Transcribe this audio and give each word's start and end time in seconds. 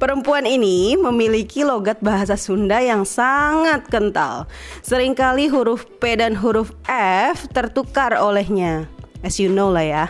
Perempuan 0.00 0.48
ini 0.48 0.96
memiliki 0.96 1.60
logat 1.60 2.00
bahasa 2.00 2.32
Sunda 2.32 2.80
yang 2.80 3.04
sangat 3.04 3.84
kental. 3.92 4.48
Seringkali 4.80 5.52
huruf 5.52 5.84
P 6.00 6.16
dan 6.16 6.32
huruf 6.40 6.72
F 6.88 7.44
tertukar 7.52 8.16
olehnya. 8.16 8.88
As 9.20 9.36
you 9.36 9.52
know 9.52 9.68
lah 9.68 9.84
ya. 9.84 10.04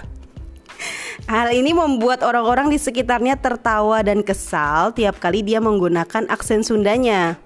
Hal 1.27 1.50
ini 1.50 1.75
membuat 1.75 2.23
orang-orang 2.23 2.71
di 2.71 2.79
sekitarnya 2.79 3.34
tertawa 3.43 3.98
dan 4.07 4.23
kesal 4.23 4.95
tiap 4.95 5.18
kali 5.18 5.43
dia 5.43 5.59
menggunakan 5.59 6.30
aksen 6.30 6.62
Sundanya. 6.62 7.43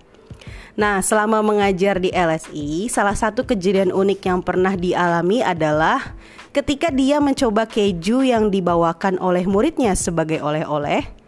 Nah, 0.76 1.00
selama 1.00 1.40
mengajar 1.40 1.96
di 1.96 2.12
LSI, 2.12 2.92
salah 2.92 3.16
satu 3.16 3.48
kejadian 3.48 3.88
unik 3.88 4.20
yang 4.20 4.44
pernah 4.44 4.76
dialami 4.76 5.40
adalah 5.40 6.12
ketika 6.52 6.92
dia 6.92 7.24
mencoba 7.24 7.64
keju 7.64 8.20
yang 8.20 8.52
dibawakan 8.52 9.16
oleh 9.16 9.48
muridnya 9.48 9.96
sebagai 9.96 10.44
oleh-oleh 10.44 11.23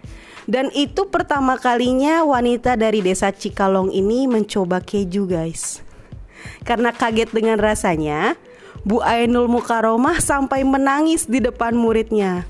dan 0.46 0.70
itu 0.72 1.10
pertama 1.10 1.58
kalinya 1.58 2.22
wanita 2.22 2.78
dari 2.78 3.02
desa 3.02 3.34
Cikalong 3.34 3.90
ini 3.90 4.30
mencoba 4.30 4.78
keju 4.78 5.26
guys. 5.26 5.82
Karena 6.62 6.94
kaget 6.94 7.34
dengan 7.34 7.58
rasanya 7.58 8.38
Bu 8.86 9.02
Ainul 9.02 9.50
Mukaromah 9.50 10.22
sampai 10.22 10.62
menangis 10.62 11.26
di 11.26 11.42
depan 11.42 11.74
muridnya. 11.74 12.46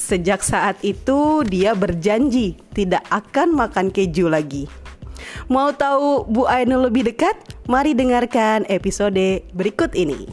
Sejak 0.00 0.40
saat 0.40 0.80
itu 0.80 1.44
dia 1.44 1.76
berjanji 1.76 2.56
tidak 2.72 3.04
akan 3.12 3.52
makan 3.52 3.92
keju 3.92 4.32
lagi. 4.32 4.64
Mau 5.52 5.76
tahu 5.76 6.24
Bu 6.24 6.48
Ainul 6.48 6.88
lebih 6.88 7.04
dekat? 7.12 7.36
Mari 7.68 7.92
dengarkan 7.92 8.64
episode 8.72 9.44
berikut 9.52 9.92
ini 9.92 10.32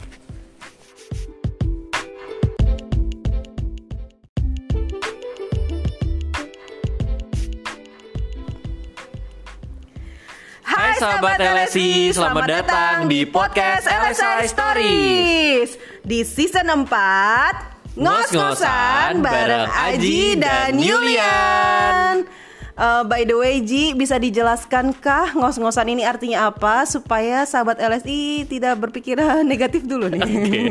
Hai 10.74 10.98
sahabat 10.98 11.38
LSI, 11.38 12.10
selamat 12.10 12.44
datang 12.50 13.06
di 13.06 13.22
podcast 13.22 13.86
LSI 13.86 14.42
Stories. 14.50 15.68
Di 16.02 16.26
season 16.26 16.66
4 16.66 17.94
Ngos-ngosan 17.94 19.22
bareng 19.22 19.70
Aji 19.70 20.34
dan 20.34 20.74
Yulian 20.74 22.26
Uh, 22.74 23.06
by 23.06 23.22
the 23.22 23.38
way 23.38 23.62
Ji, 23.62 23.94
bisa 23.94 24.18
dijelaskan 24.18 24.98
kah 24.98 25.30
ngos-ngosan 25.38 25.94
ini 25.94 26.02
artinya 26.02 26.50
apa 26.50 26.82
supaya 26.90 27.46
sahabat 27.46 27.78
LSI 27.78 28.50
tidak 28.50 28.82
berpikiran 28.82 29.46
negatif 29.54 29.86
dulu 29.86 30.10
nih. 30.10 30.18
Oke. 30.18 30.62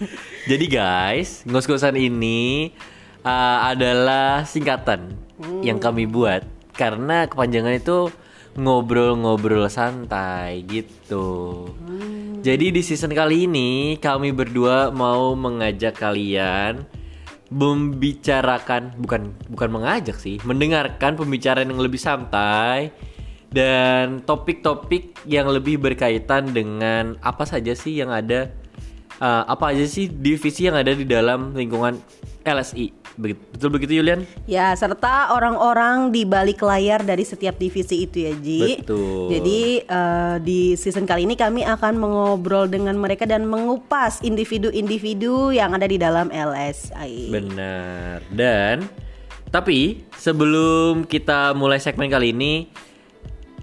Jadi 0.54 0.64
guys, 0.70 1.42
ngos-ngosan 1.50 1.98
ini 1.98 2.70
uh, 3.26 3.74
adalah 3.74 4.46
singkatan 4.46 5.18
yang 5.66 5.82
kami 5.82 6.06
buat 6.06 6.46
karena 6.78 7.26
kepanjangan 7.26 7.74
itu 7.74 8.14
ngobrol-ngobrol 8.58 9.70
santai 9.70 10.66
gitu. 10.66 11.64
Jadi 12.42 12.74
di 12.74 12.82
season 12.82 13.14
kali 13.14 13.46
ini 13.46 13.96
kami 14.02 14.34
berdua 14.34 14.90
mau 14.90 15.38
mengajak 15.38 15.98
kalian 15.98 16.82
membicarakan 17.48 18.92
bukan 19.00 19.32
bukan 19.48 19.70
mengajak 19.72 20.20
sih, 20.20 20.36
mendengarkan 20.44 21.16
pembicaraan 21.16 21.72
yang 21.72 21.80
lebih 21.80 21.96
santai 21.96 22.92
dan 23.48 24.20
topik-topik 24.28 25.24
yang 25.24 25.48
lebih 25.48 25.80
berkaitan 25.80 26.52
dengan 26.52 27.16
apa 27.24 27.48
saja 27.48 27.72
sih 27.72 27.96
yang 27.96 28.12
ada 28.12 28.52
uh, 29.24 29.48
apa 29.48 29.72
aja 29.72 29.88
sih 29.88 30.12
divisi 30.12 30.68
yang 30.68 30.76
ada 30.76 30.92
di 30.92 31.08
dalam 31.08 31.56
lingkungan 31.56 31.96
LSI. 32.54 32.90
Betul 33.18 33.74
begitu 33.74 33.98
Yulian? 33.98 34.22
Ya, 34.46 34.70
serta 34.78 35.34
orang-orang 35.34 36.14
di 36.14 36.22
balik 36.22 36.62
layar 36.62 37.02
dari 37.02 37.26
setiap 37.26 37.58
divisi 37.58 38.06
itu 38.06 38.24
ya, 38.24 38.32
Ji. 38.38 38.80
Betul. 38.80 39.34
Jadi 39.34 39.60
eh, 39.82 40.36
di 40.40 40.60
season 40.78 41.04
kali 41.04 41.26
ini 41.26 41.34
kami 41.34 41.66
akan 41.66 41.98
mengobrol 41.98 42.70
dengan 42.70 42.94
mereka 42.94 43.26
dan 43.26 43.44
mengupas 43.50 44.22
individu-individu 44.22 45.50
yang 45.50 45.74
ada 45.74 45.90
di 45.90 45.98
dalam 45.98 46.30
LSI. 46.30 47.34
Benar. 47.34 48.22
Dan 48.30 48.86
tapi 49.48 50.04
sebelum 50.14 51.08
kita 51.08 51.56
mulai 51.56 51.80
segmen 51.80 52.12
kali 52.12 52.36
ini 52.36 52.68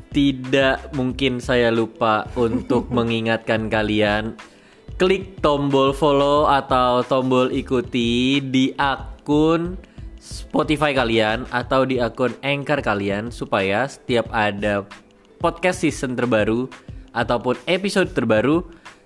tidak 0.09 0.95
mungkin 0.95 1.43
saya 1.43 1.69
lupa 1.69 2.25
untuk 2.33 2.89
mengingatkan 2.97 3.67
kalian 3.67 4.39
klik 4.95 5.41
tombol 5.43 5.91
follow 5.91 6.47
atau 6.47 7.03
tombol 7.03 7.51
ikuti 7.51 8.39
di 8.39 8.71
akun 8.77 9.75
Spotify 10.21 10.95
kalian 10.95 11.45
atau 11.53 11.85
di 11.85 12.01
akun 12.01 12.33
Anchor 12.41 12.81
kalian 12.81 13.29
supaya 13.29 13.85
setiap 13.85 14.25
ada 14.33 14.87
podcast 15.37 15.85
season 15.85 16.17
terbaru 16.17 16.65
ataupun 17.13 17.59
episode 17.69 18.11
terbaru 18.15 18.65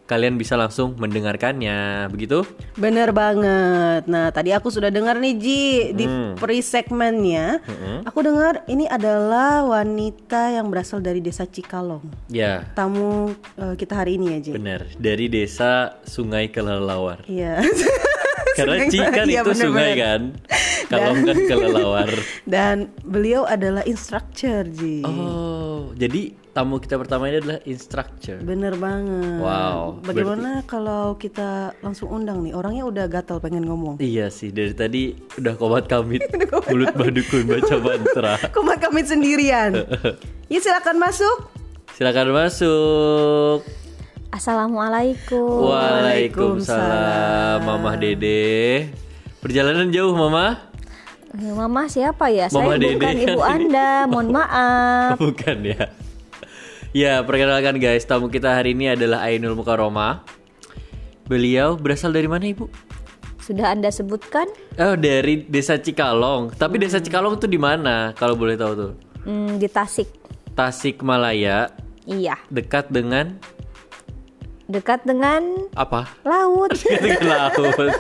kalian 0.09 0.35
bisa 0.35 0.57
langsung 0.57 0.97
mendengarkannya. 0.97 2.09
Begitu? 2.09 2.41
Bener 2.73 3.13
banget. 3.13 4.03
Nah, 4.03 4.27
tadi 4.29 4.49
aku 4.49 4.67
sudah 4.67 4.89
dengar 4.89 5.15
nih 5.15 5.35
Ji 5.35 5.61
di 5.93 6.03
Hmm. 6.03 6.33
pre-segmennya. 6.33 7.61
Aku 8.03 8.19
dengar 8.19 8.65
ini 8.65 8.83
adalah 8.83 9.61
wanita 9.63 10.49
yang 10.51 10.67
berasal 10.67 10.97
dari 10.97 11.21
desa 11.21 11.45
Cikalong. 11.45 12.01
Ya, 12.27 12.65
Tamu 12.73 13.29
eh, 13.55 13.75
kita 13.75 13.93
hari 13.93 14.17
ini 14.17 14.33
ya, 14.33 14.39
Ji. 14.41 14.51
benar. 14.51 14.89
Dari 14.95 15.29
desa 15.29 16.01
Sungai 16.03 16.49
Kelelawar. 16.49 17.21
Iya. 17.23 17.61
Karena 18.57 18.75
Sungai- 18.81 18.89
Ci 18.89 18.99
kan 18.99 19.25
iya, 19.25 19.39
itu 19.39 19.45
bener-bener. 19.47 19.61
sungai 19.61 19.91
kan. 19.95 20.21
Kalau 20.89 21.13
kan 21.21 21.37
kelelawar. 21.49 22.09
Dan 22.43 22.75
beliau 22.99 23.45
adalah 23.45 23.85
instructor, 23.85 24.65
Ji. 24.65 25.05
Oh, 25.05 25.93
jadi 25.93 26.33
tamu 26.59 26.75
kita 26.83 26.99
pertama 26.99 27.31
ini 27.31 27.39
adalah 27.39 27.59
instructor. 27.63 28.35
Bener 28.43 28.75
banget. 28.75 29.39
Wow, 29.39 30.03
Bagaimana 30.03 30.59
kalau 30.67 31.15
kita 31.15 31.71
langsung 31.79 32.11
undang 32.11 32.43
nih? 32.43 32.51
Orangnya 32.51 32.83
udah 32.83 33.05
gatal 33.07 33.39
pengen 33.39 33.63
ngomong. 33.63 33.95
Iya 34.03 34.27
sih, 34.27 34.51
dari 34.51 34.75
tadi 34.75 35.15
udah 35.39 35.55
komat 35.55 35.87
kamit 35.87 36.27
mulut 36.67 36.91
badukun 36.99 37.47
baca 37.47 37.75
mantra. 37.79 38.35
Kumat 38.55 38.83
kami 38.83 39.07
sendirian. 39.07 39.87
Yuk 40.51 40.59
silakan 40.59 40.99
masuk. 40.99 41.47
Silakan 41.95 42.27
masuk. 42.35 43.63
Assalamualaikum. 44.35 45.63
Waalaikumsalam, 45.63 47.63
Mamah 47.63 47.95
Dede. 48.03 48.91
Perjalanan 49.39 49.95
jauh, 49.95 50.11
Mama? 50.11 50.59
Eh, 51.39 51.55
Mama 51.55 51.87
siapa 51.87 52.27
ya? 52.27 52.51
Mama 52.51 52.75
Saya 52.75 52.83
Dede 52.83 52.99
bukan 52.99 53.07
kan 53.07 53.15
ibu 53.15 53.39
ini. 53.39 53.47
Anda. 53.47 53.89
Mohon 54.11 54.27
maaf. 54.35 55.15
Bukan 55.23 55.57
ya. 55.63 55.87
Ya, 56.89 57.21
perkenalkan 57.21 57.77
guys, 57.77 58.01
tamu 58.01 58.33
kita 58.33 58.49
hari 58.49 58.73
ini 58.73 58.89
adalah 58.89 59.21
Ainul 59.29 59.53
Mukaroma. 59.53 60.25
Beliau 61.29 61.77
berasal 61.77 62.09
dari 62.09 62.25
mana, 62.25 62.49
Ibu? 62.49 62.65
Sudah 63.37 63.77
Anda 63.77 63.93
sebutkan? 63.93 64.49
Oh, 64.81 64.97
dari 64.97 65.45
Desa 65.45 65.77
Cikalong. 65.77 66.49
Tapi 66.57 66.81
Desa 66.81 66.97
Cikalong 66.97 67.37
tuh 67.37 67.45
di 67.45 67.61
mana? 67.61 68.17
Kalau 68.17 68.33
boleh 68.33 68.57
tahu 68.57 68.73
tuh. 68.73 68.91
Hmm, 69.21 69.61
di 69.61 69.69
Tasik. 69.69 70.09
Tasikmalaya, 70.57 71.69
Iya. 72.09 72.35
dekat 72.49 72.89
dengan 72.89 73.37
Dekat 74.69 75.01
dengan 75.01 75.65
apa? 75.73 76.09
laut. 76.21 76.73
Dekat 76.77 77.01
dengan 77.01 77.21
laut. 77.53 77.93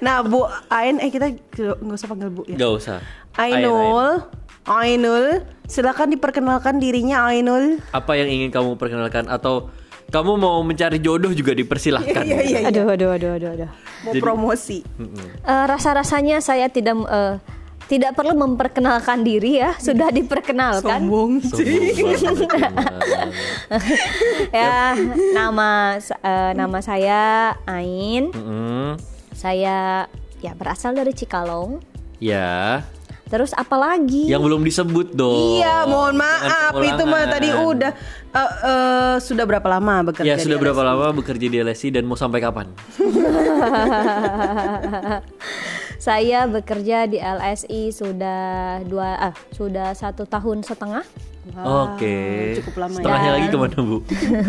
Nah, 0.00 0.24
Bu 0.24 0.48
Ain, 0.72 0.96
eh 0.96 1.12
kita 1.12 1.36
nggak 1.52 1.92
usah 1.92 2.08
panggil 2.08 2.32
Bu 2.32 2.48
ya. 2.48 2.56
Gak 2.56 2.72
usah. 2.80 2.98
Ainul, 3.36 4.24
Ainul, 4.64 5.44
silakan 5.70 6.10
diperkenalkan 6.10 6.82
dirinya 6.82 7.30
Ainul. 7.30 7.78
Apa 7.94 8.18
yang 8.18 8.26
ingin 8.26 8.50
kamu 8.50 8.74
perkenalkan 8.74 9.30
atau 9.30 9.70
kamu 10.10 10.34
mau 10.34 10.58
mencari 10.60 10.98
jodoh 10.98 11.30
juga 11.30 11.54
dipersilahkan. 11.54 12.26
Iya, 12.26 12.38
iya, 12.42 12.58
iya. 12.66 12.68
Aduh, 12.68 12.90
aduh, 12.90 13.14
aduh, 13.14 13.38
aduh, 13.38 13.50
aduh. 13.54 13.70
Mau 14.02 14.10
Jadi- 14.10 14.18
promosi. 14.18 14.78
Eh, 14.82 15.64
rasa-rasanya 15.70 16.42
saya 16.42 16.66
tidak 16.66 16.98
eh, 17.06 17.38
tidak 17.86 18.14
perlu 18.14 18.34
memperkenalkan 18.34 19.22
diri 19.22 19.62
ya, 19.62 19.78
sudah 19.78 20.10
diperkenalkan. 20.18 21.06
Sombong 21.06 21.38
Sombong 21.42 22.50
banget, 22.50 23.30
ya, 24.62 24.94
nama 25.30 25.94
eh, 26.02 26.52
nama 26.54 26.78
saya 26.82 27.54
Ain. 27.66 28.34
Mm-mm. 28.34 28.98
Saya 29.30 30.10
ya 30.42 30.52
berasal 30.58 30.98
dari 30.98 31.14
Cikalong. 31.14 31.78
Ya, 32.18 32.82
Terus 33.30 33.54
apa 33.54 33.78
lagi? 33.78 34.26
yang 34.26 34.42
belum 34.42 34.66
disebut 34.66 35.14
dong. 35.14 35.62
Iya, 35.62 35.86
mohon 35.86 36.18
maaf 36.18 36.74
itu 36.82 37.02
mah 37.06 37.30
tadi 37.30 37.54
udah 37.54 37.92
Eh, 38.30 38.50
eh, 38.62 39.14
sudah 39.18 39.42
berapa 39.42 39.66
lama 39.66 40.06
bekerja? 40.06 40.22
Ya 40.22 40.38
di 40.38 40.46
sudah 40.46 40.58
berapa 40.58 40.78
LSI? 40.78 40.86
lama 40.86 41.06
bekerja 41.14 41.46
di 41.50 41.58
LSI 41.58 41.88
dan 41.90 42.06
mau 42.06 42.14
sampai 42.14 42.38
kapan? 42.38 42.70
Saya 45.98 46.46
bekerja 46.46 47.10
di 47.10 47.18
LSI 47.18 47.90
sudah 47.90 48.80
dua 48.86 49.18
ah 49.18 49.34
sudah 49.50 49.90
satu 49.92 50.24
tahun 50.30 50.62
setengah. 50.62 51.02
Wah, 51.58 51.90
Oke. 51.92 52.54
Cukup 52.62 52.86
lama 52.86 52.94
ya. 52.94 52.98
Setengahnya 53.02 53.30
lagi 53.34 53.46
ke 53.50 53.58
mana 53.58 53.78
bu? 53.82 53.98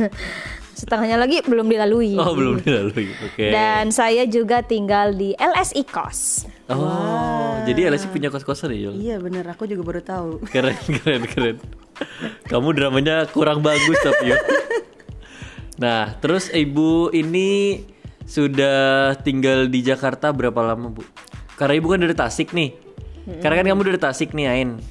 Setengahnya 0.81 1.21
lagi 1.21 1.45
belum 1.45 1.69
dilalui. 1.69 2.17
Oh 2.17 2.33
belum 2.33 2.65
dilalui. 2.65 3.13
Oke. 3.13 3.53
Dan 3.53 3.93
saya 3.93 4.25
juga 4.25 4.65
tinggal 4.65 5.13
di 5.13 5.37
LSI 5.37 5.85
Kos. 5.85 6.49
Oh, 6.73 7.61
jadi 7.69 7.93
LSI 7.93 8.09
punya 8.09 8.33
kos-kosan 8.33 8.73
ya, 8.73 8.89
Yul? 8.89 8.97
Iya 8.97 9.15
bener, 9.21 9.45
aku 9.45 9.69
juga 9.69 9.85
baru 9.85 10.01
tahu. 10.01 10.29
Keren, 10.49 10.73
keren, 10.97 11.29
keren. 11.29 11.57
Kamu 12.49 12.73
dramanya 12.73 13.29
kurang 13.29 13.61
bagus 13.61 13.93
tapi 14.01 14.33
Yul. 14.33 14.41
Nah, 15.77 16.17
terus 16.17 16.49
ibu 16.49 17.13
ini 17.13 17.85
sudah 18.25 19.13
tinggal 19.21 19.69
di 19.69 19.85
Jakarta 19.85 20.33
berapa 20.33 20.65
lama, 20.65 20.89
Bu? 20.89 21.05
Karena 21.61 21.77
ibu 21.77 21.93
kan 21.93 22.01
dari 22.01 22.17
Tasik 22.17 22.57
nih. 22.57 22.73
Karena 23.37 23.61
kan 23.61 23.65
kamu 23.69 23.81
dari 23.85 23.99
Tasik 24.01 24.33
nih, 24.33 24.49
Ain. 24.49 24.81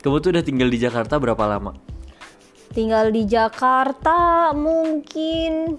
Kamu 0.00 0.24
tuh 0.24 0.32
udah 0.32 0.40
tinggal 0.40 0.72
di 0.72 0.80
Jakarta 0.80 1.20
berapa 1.20 1.44
lama? 1.44 1.76
Tinggal 2.68 3.10
di 3.10 3.24
Jakarta 3.24 4.50
mungkin 4.52 5.78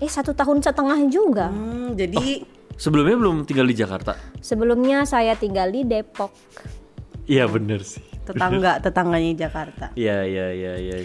eh 0.00 0.10
satu 0.10 0.32
tahun 0.32 0.60
setengah 0.60 0.98
juga. 1.08 1.48
Hmm, 1.48 1.92
jadi 1.94 2.44
Sebelumnya 2.80 3.12
belum 3.12 3.36
tinggal 3.44 3.68
di 3.68 3.76
Jakarta? 3.76 4.16
Sebelumnya 4.40 5.04
saya 5.04 5.36
tinggal 5.36 5.68
di 5.68 5.84
Depok. 5.84 6.32
Iya 7.28 7.44
bener 7.44 7.84
sih. 7.84 8.00
tetangga 8.20 8.78
tetangganya 8.78 9.34
Jakarta. 9.36 9.90
Iya, 9.92 10.22
iya, 10.22 10.46
iya, 10.54 10.72
iya. 10.78 10.96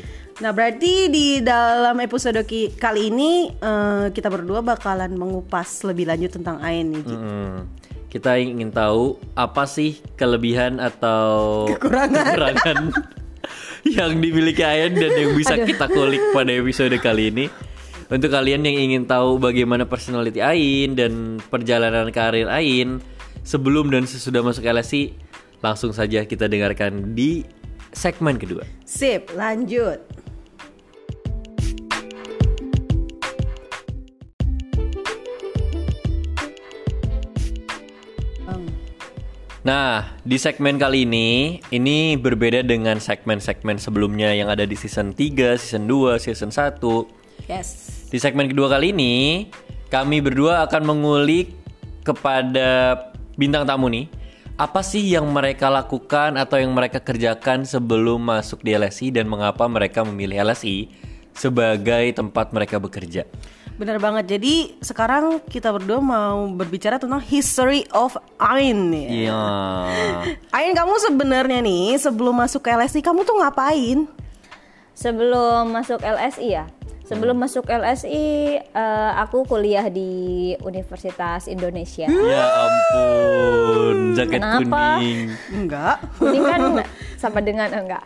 Nah 0.45 0.53
berarti 0.53 1.09
di 1.09 1.41
dalam 1.41 1.97
episode 1.97 2.37
ki- 2.45 2.77
kali 2.77 3.09
ini 3.09 3.49
eh, 3.49 4.05
kita 4.13 4.29
berdua 4.29 4.61
bakalan 4.61 5.09
mengupas 5.17 5.81
lebih 5.83 6.05
lanjut 6.05 6.37
tentang 6.37 6.61
Ain 6.61 6.93
nih. 6.93 7.01
Ji. 7.01 7.15
Mm-mm. 7.17 7.51
Kita 8.07 8.37
ingin 8.37 8.69
tahu 8.69 9.17
apa 9.33 9.65
sih 9.65 9.99
kelebihan 10.15 10.77
atau 10.77 11.65
kekurangan, 11.67 12.35
yang 13.85 14.17
dimiliki 14.17 14.65
Ayan 14.65 14.97
dan 14.97 15.13
yang 15.13 15.37
bisa 15.37 15.61
kita 15.61 15.85
kulik 15.85 16.21
pada 16.33 16.49
episode 16.49 16.97
kali 16.97 17.29
ini. 17.29 17.45
Untuk 18.05 18.29
kalian 18.29 18.61
yang 18.65 18.77
ingin 18.77 19.03
tahu 19.09 19.41
bagaimana 19.41 19.85
personality 19.85 20.41
Ain 20.41 20.93
dan 20.93 21.41
perjalanan 21.49 22.09
karir 22.13 22.45
Ain 22.49 23.01
sebelum 23.41 23.89
dan 23.89 24.05
sesudah 24.05 24.45
masuk 24.45 24.65
LSI, 24.65 25.13
langsung 25.61 25.93
saja 25.93 26.25
kita 26.25 26.45
dengarkan 26.45 27.13
di 27.17 27.45
segmen 27.93 28.37
kedua. 28.37 28.65
Sip, 28.85 29.33
lanjut. 29.33 30.24
Nah, 39.65 40.13
di 40.21 40.37
segmen 40.37 40.77
kali 40.77 41.09
ini, 41.09 41.57
ini 41.73 42.13
berbeda 42.21 42.61
dengan 42.61 43.01
segmen-segmen 43.01 43.81
sebelumnya 43.81 44.29
yang 44.29 44.45
ada 44.45 44.61
di 44.61 44.77
season 44.77 45.09
3, 45.09 45.57
season 45.57 45.89
2, 45.89 46.21
season 46.21 46.53
1. 46.53 46.77
Yes. 47.49 48.05
Di 48.13 48.21
segmen 48.21 48.45
kedua 48.45 48.69
kali 48.69 48.93
ini, 48.93 49.49
kami 49.89 50.21
berdua 50.21 50.69
akan 50.69 50.85
mengulik 50.85 51.57
kepada 52.05 52.93
bintang 53.41 53.65
tamu 53.65 53.89
nih, 53.89 54.05
apa 54.53 54.85
sih 54.85 55.01
yang 55.01 55.25
mereka 55.33 55.73
lakukan 55.73 56.37
atau 56.37 56.61
yang 56.61 56.69
mereka 56.69 57.01
kerjakan 57.01 57.65
sebelum 57.65 58.21
masuk 58.21 58.61
di 58.61 58.77
LSI 58.77 59.17
dan 59.17 59.25
mengapa 59.25 59.65
mereka 59.65 60.05
memilih 60.05 60.45
LSI 60.45 60.93
sebagai 61.33 62.05
tempat 62.13 62.53
mereka 62.53 62.77
bekerja. 62.77 63.25
Bener 63.75 63.99
banget. 63.99 64.39
Jadi 64.39 64.79
sekarang 64.79 65.43
kita 65.51 65.67
berdua 65.75 65.99
mau 65.99 66.47
berbicara 66.47 66.95
tentang 66.95 67.19
history 67.19 67.83
of 67.91 68.15
Ain 68.39 68.95
ya. 68.95 69.09
Iya. 69.11 69.43
Ain 70.55 70.71
kamu 70.71 70.95
sebenarnya 71.03 71.59
nih 71.59 71.99
sebelum 71.99 72.39
masuk 72.39 72.63
ke 72.63 72.71
LSI 72.71 73.03
kamu 73.03 73.27
tuh 73.27 73.35
ngapain? 73.35 74.07
Sebelum 74.95 75.75
masuk 75.75 75.99
LSI 75.99 76.55
ya. 76.55 76.65
Sebelum 77.05 77.37
masuk 77.37 77.69
LSI 77.69 78.25
eh, 78.63 79.11
aku 79.21 79.45
kuliah 79.45 79.85
di 79.91 80.55
Universitas 80.63 81.45
Indonesia. 81.45 82.09
Ya 82.09 82.45
ampun, 82.49 84.17
jaket 84.17 84.41
Kenapa? 84.41 84.97
kuning. 84.97 85.29
Enggak. 85.53 85.95
Ini 86.17 86.39
kan 86.41 86.61
sama 87.21 87.39
dengan 87.43 87.69
enggak. 87.75 88.01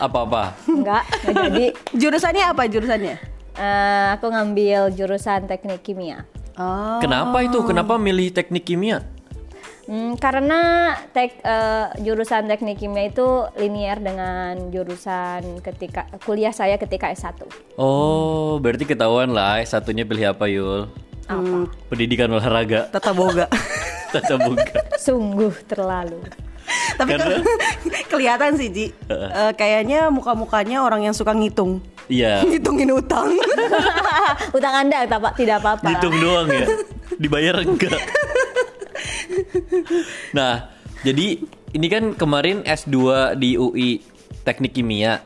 Apa-apa? 0.00 0.56
Enggak, 0.66 1.04
enggak 1.28 1.46
jadi 1.52 1.66
Jurusannya 2.00 2.44
apa 2.50 2.62
jurusannya? 2.66 3.39
Eh, 3.60 4.06
aku 4.16 4.32
ngambil 4.32 4.96
jurusan 4.96 5.44
teknik 5.44 5.84
kimia. 5.84 6.24
Oh. 6.56 6.96
Kenapa 7.04 7.44
itu? 7.44 7.60
Kenapa 7.68 8.00
milih 8.00 8.32
teknik 8.32 8.64
kimia? 8.64 9.04
Hmm, 9.90 10.14
karena 10.22 10.94
tek, 11.10 11.42
eh, 11.42 11.86
jurusan 12.00 12.46
teknik 12.46 12.78
kimia 12.78 13.10
itu 13.10 13.26
linier 13.58 13.98
dengan 13.98 14.70
jurusan 14.70 15.60
ketika 15.60 16.06
kuliah 16.22 16.54
saya 16.54 16.78
ketika 16.78 17.10
S1. 17.10 17.42
Oh, 17.74 18.56
berarti 18.62 18.86
ketahuan 18.86 19.34
lah 19.34 19.58
satunya 19.66 20.06
pilih 20.06 20.30
apa 20.30 20.46
Yul? 20.46 20.86
Apa? 21.26 21.70
Pendidikan 21.90 22.30
olahraga. 22.30 22.90
Tata 22.90 23.10
boga. 23.10 23.46
Tata 24.14 24.34
buka. 24.42 24.82
Sungguh 24.98 25.54
terlalu. 25.70 26.18
Tapi 26.98 27.14
Karena- 27.14 27.42
kelihatan 28.10 28.58
sih 28.58 28.68
Ji. 28.70 28.86
Eh, 29.10 29.52
kayaknya 29.54 30.10
muka-mukanya 30.10 30.82
orang 30.82 31.06
yang 31.06 31.14
suka 31.14 31.30
ngitung. 31.34 31.78
Iya, 32.10 32.42
Ngitungin 32.50 32.90
utang. 32.90 33.30
Utang 34.56 34.74
Anda 34.76 35.06
tak- 35.06 35.38
tidak 35.38 35.62
apa-apa. 35.62 35.86
hitung 35.88 36.18
doang 36.18 36.50
ya. 36.50 36.66
Dibayar 37.22 37.62
enggak? 37.62 38.00
Nah, 40.32 40.72
jadi 41.00 41.38
ini 41.70 41.86
kan 41.86 42.12
kemarin 42.14 42.66
S2 42.66 42.98
di 43.36 43.54
UI 43.54 44.02
Teknik 44.42 44.74
Kimia. 44.74 45.20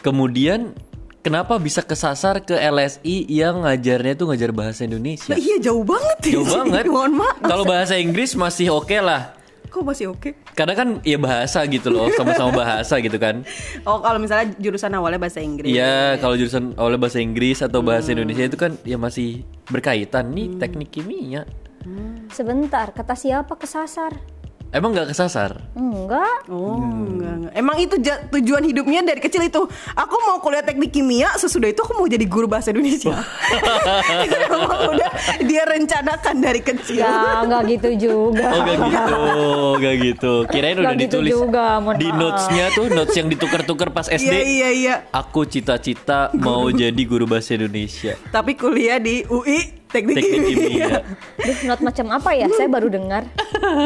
Kemudian 0.00 0.72
kenapa 1.20 1.58
bisa 1.58 1.82
kesasar 1.82 2.40
ke 2.40 2.54
LSI 2.54 3.26
yang 3.26 3.66
ngajarnya 3.66 4.14
tuh 4.14 4.30
ngajar 4.30 4.54
bahasa 4.54 4.86
Indonesia? 4.86 5.28
Nah, 5.28 5.40
iya 5.42 5.58
jauh 5.58 5.82
banget 5.82 6.18
ya. 6.24 6.32
Jauh 6.38 6.46
banget. 6.46 6.84
Mohon 6.86 7.12
maaf. 7.18 7.36
Kalau 7.42 7.64
bahasa 7.66 7.98
Inggris 7.98 8.32
masih 8.32 8.70
oke 8.70 8.94
lah. 8.96 9.34
Kok 9.70 9.86
masih 9.86 10.10
oke? 10.10 10.34
Karena 10.52 10.74
kan 10.74 10.98
ya 11.00 11.14
bahasa 11.14 11.62
gitu 11.64 11.88
loh, 11.88 12.10
sama-sama 12.12 12.50
bahasa 12.52 12.98
gitu 12.98 13.16
kan. 13.16 13.46
Oh, 13.88 14.02
kalau 14.02 14.18
misalnya 14.18 14.52
jurusan 14.58 14.92
awalnya 14.92 15.16
bahasa 15.16 15.40
Inggris. 15.40 15.70
Iya, 15.70 16.18
kalau 16.18 16.34
jurusan 16.34 16.74
oleh 16.76 16.98
bahasa 16.98 17.18
Inggris 17.18 17.62
atau 17.62 17.80
bahasa 17.80 18.10
Hmm. 18.10 18.20
Indonesia 18.20 18.44
itu 18.44 18.58
kan 18.58 18.74
ya 18.82 18.98
masih 18.98 19.46
berkaitan 19.66 20.34
nih 20.34 20.58
teknik 20.58 20.90
kimia. 20.90 21.46
Sebentar, 22.28 22.92
kata 22.92 23.14
siapa 23.14 23.56
kesasar? 23.56 24.12
Emang 24.70 24.94
nggak 24.94 25.10
kesasar? 25.10 25.66
Enggak. 25.74 26.46
Oh, 26.46 26.78
enggak, 26.78 27.34
enggak. 27.42 27.52
Emang 27.58 27.74
itu 27.82 27.98
tujuan 28.30 28.62
hidupnya 28.62 29.02
dari 29.02 29.18
kecil 29.18 29.42
itu. 29.42 29.66
Aku 29.98 30.14
mau 30.30 30.38
kuliah 30.38 30.62
teknik 30.62 30.94
kimia, 30.94 31.34
sesudah 31.34 31.74
itu 31.74 31.82
aku 31.82 31.98
mau 31.98 32.06
jadi 32.06 32.22
guru 32.22 32.46
bahasa 32.46 32.70
Indonesia. 32.70 33.18
itu 34.22 34.36
emang 34.46 34.94
udah 34.94 35.10
dia 35.42 35.62
rencanakan 35.66 36.34
dari 36.38 36.62
kecil. 36.62 37.02
Ya, 37.02 37.42
enggak 37.42 37.62
gitu 37.66 37.90
juga. 37.98 38.46
Oh 38.54 38.62
gak 38.62 38.78
gitu, 38.78 39.18
gak 39.82 39.94
gitu. 40.06 40.32
Kirain 40.54 40.78
udah 40.78 40.94
gitu 40.94 41.02
ditulis 41.18 41.34
juga, 41.34 41.66
di 41.98 42.08
notesnya 42.14 42.66
tuh 42.70 42.86
notes 42.94 43.14
yang 43.18 43.26
ditukar-tukar 43.26 43.90
pas 43.90 44.06
SD. 44.06 44.30
Iya, 44.30 44.42
iya, 44.46 44.68
iya. 44.70 44.94
Aku 45.10 45.50
cita-cita 45.50 46.30
mau 46.38 46.70
jadi 46.70 47.02
guru 47.02 47.26
bahasa 47.26 47.58
Indonesia. 47.58 48.14
Tapi 48.30 48.54
kuliah 48.54 49.02
di 49.02 49.26
UI 49.26 49.79
teknik, 49.90 50.14
Teknik 50.16 50.42
kimia. 50.44 50.56
kimia. 50.56 50.88
Duh, 51.36 51.58
not 51.64 51.80
macam 51.80 52.06
apa 52.10 52.30
ya? 52.32 52.46
Saya 52.50 52.66
baru 52.66 52.88
dengar. 52.88 53.26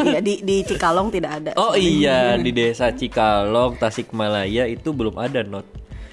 Iya, 0.03 0.19
di 0.19 0.39
di 0.39 0.61
Cikalong 0.61 1.09
tidak 1.09 1.31
ada. 1.35 1.51
Oh 1.55 1.73
iya, 1.73 2.33
di 2.35 2.49
desa 2.49 2.89
Cikalong, 2.89 3.75
Tasikmalaya 3.75 4.65
itu 4.65 4.89
belum 4.89 5.15
ada 5.15 5.41
not. 5.41 5.65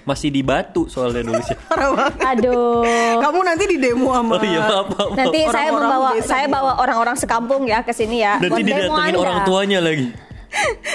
Masih 0.03 0.29
di 0.29 0.43
batu 0.43 0.87
soalnya 0.87 1.23
nulisnya. 1.23 1.55
Parah 1.71 1.95
banget. 1.95 2.15
Aduh. 2.35 2.83
Kamu 3.23 3.39
nanti 3.41 3.65
di 3.67 3.79
demo 3.79 4.11
sama 4.11 4.35
Oh 4.35 4.43
iya, 4.43 4.61
maaf, 4.61 4.87
maaf. 4.91 5.09
Nanti 5.15 5.39
saya 5.45 5.71
Orang-orang 5.71 5.79
membawa 5.79 6.11
desa 6.13 6.27
saya 6.27 6.45
di- 6.45 6.53
bawa 6.53 6.73
orang-orang 6.77 7.17
sekampung 7.17 7.63
ya 7.65 7.79
ke 7.81 7.93
sini 7.95 8.19
ya. 8.19 8.35
Nanti 8.37 8.61
didatengin 8.63 9.15
orang 9.15 9.47
tuanya 9.47 9.79
lagi. 9.79 10.11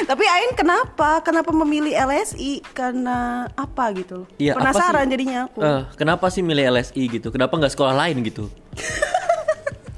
Tapi 0.05 0.23
Ain 0.23 0.51
kenapa? 0.53 1.19
Kenapa 1.19 1.49
memilih 1.51 1.93
LSI? 1.93 2.61
Karena 2.67 3.17
apa 3.49 3.89
gitu 3.91 4.23
loh? 4.23 4.27
Iya, 4.35 4.53
apa 4.53 4.59
Penasaran 4.63 5.03
sih? 5.03 5.11
jadinya 5.11 5.37
aku. 5.45 5.59
Eh, 5.59 5.81
kenapa 5.95 6.25
sih 6.29 6.41
milih 6.41 6.65
LSI 6.69 7.03
gitu? 7.09 7.27
Kenapa 7.29 7.53
nggak 7.53 7.73
sekolah 7.73 7.93
lain 7.93 8.21
gitu? 8.21 8.47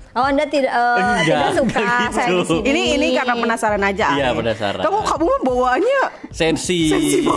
Oh, 0.10 0.26
Anda 0.26 0.44
tidak 0.44 0.74
eh, 0.74 0.98
Enggak, 0.98 1.22
tidak 1.22 1.52
suka 1.54 1.80
enggak 1.80 2.10
saya 2.12 2.28
di 2.28 2.34
gitu. 2.36 2.56
sini. 2.58 2.66
Ini 2.66 2.82
ini 2.98 3.08
karena 3.14 3.34
penasaran 3.38 3.82
aja. 3.82 4.08
Iya, 4.12 4.28
penasaran. 4.34 4.82
Kamu 4.82 5.00
kamu 5.06 5.32
bawaannya 5.46 6.02
Sensi. 6.30 6.82
gitu. 7.22 7.30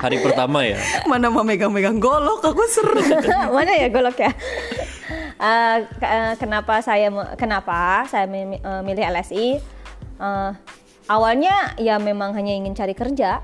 Hari 0.00 0.16
pertama 0.20 0.60
ya. 0.62 0.76
mana 1.04 1.28
mau 1.28 1.40
megang-megang 1.42 1.96
golok 1.96 2.44
aku 2.46 2.62
seru. 2.66 3.00
Mana 3.56 3.72
ya 3.72 3.88
golok 3.88 4.16
ya? 4.16 4.30
Eh, 5.40 5.76
eh, 5.98 6.32
kenapa 6.36 6.78
saya 6.80 7.08
kenapa 7.34 8.04
saya 8.06 8.28
mi- 8.28 8.60
milih 8.60 9.04
LSI? 9.10 9.46
Eh, 10.20 10.50
awalnya 11.10 11.74
ya 11.76 11.98
memang 11.98 12.30
hanya 12.32 12.54
ingin 12.54 12.72
cari 12.72 12.94
kerja. 12.94 13.42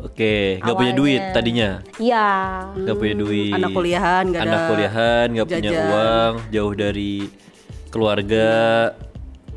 Oke, 0.00 0.56
nggak 0.56 0.76
punya 0.78 0.94
duit 0.94 1.20
tadinya. 1.30 1.84
Ya, 2.00 2.64
Nggak 2.72 2.96
punya 2.96 3.14
duit. 3.18 3.52
Anak 3.52 3.70
kuliahan, 3.70 4.24
nggak 4.24 4.40
ada 4.40 4.48
Anak 4.48 4.60
kuliahan, 4.64 5.26
nggak 5.28 5.48
punya 5.50 5.70
uang, 5.76 6.32
jauh 6.48 6.72
dari 6.72 7.28
keluarga. 7.90 8.50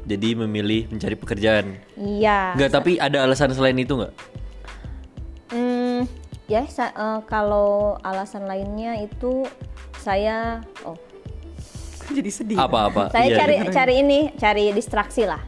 Jadi 0.04 0.36
memilih 0.36 0.92
mencari 0.92 1.16
pekerjaan. 1.16 1.80
iya. 1.96 2.52
Nggak, 2.54 2.70
tapi 2.74 3.00
ada 3.00 3.24
alasan 3.24 3.56
selain 3.56 3.80
itu 3.80 3.96
nggak? 3.96 4.12
Hmm, 5.48 6.12
ya 6.46 6.68
sa- 6.68 6.92
eh, 6.92 7.20
kalau 7.24 7.96
alasan 8.04 8.44
lainnya 8.44 9.00
itu 9.00 9.48
saya 9.96 10.60
oh 10.84 11.00
Jadi 12.12 12.28
sedih. 12.28 12.58
Apa-apa? 12.60 13.16
saya 13.16 13.32
Iya, 13.32 13.38
cari 13.40 13.56
iya. 13.58 13.72
cari 13.72 13.94
ini 13.98 14.20
cari 14.36 14.66
distraksi 14.76 15.24
lah 15.24 15.40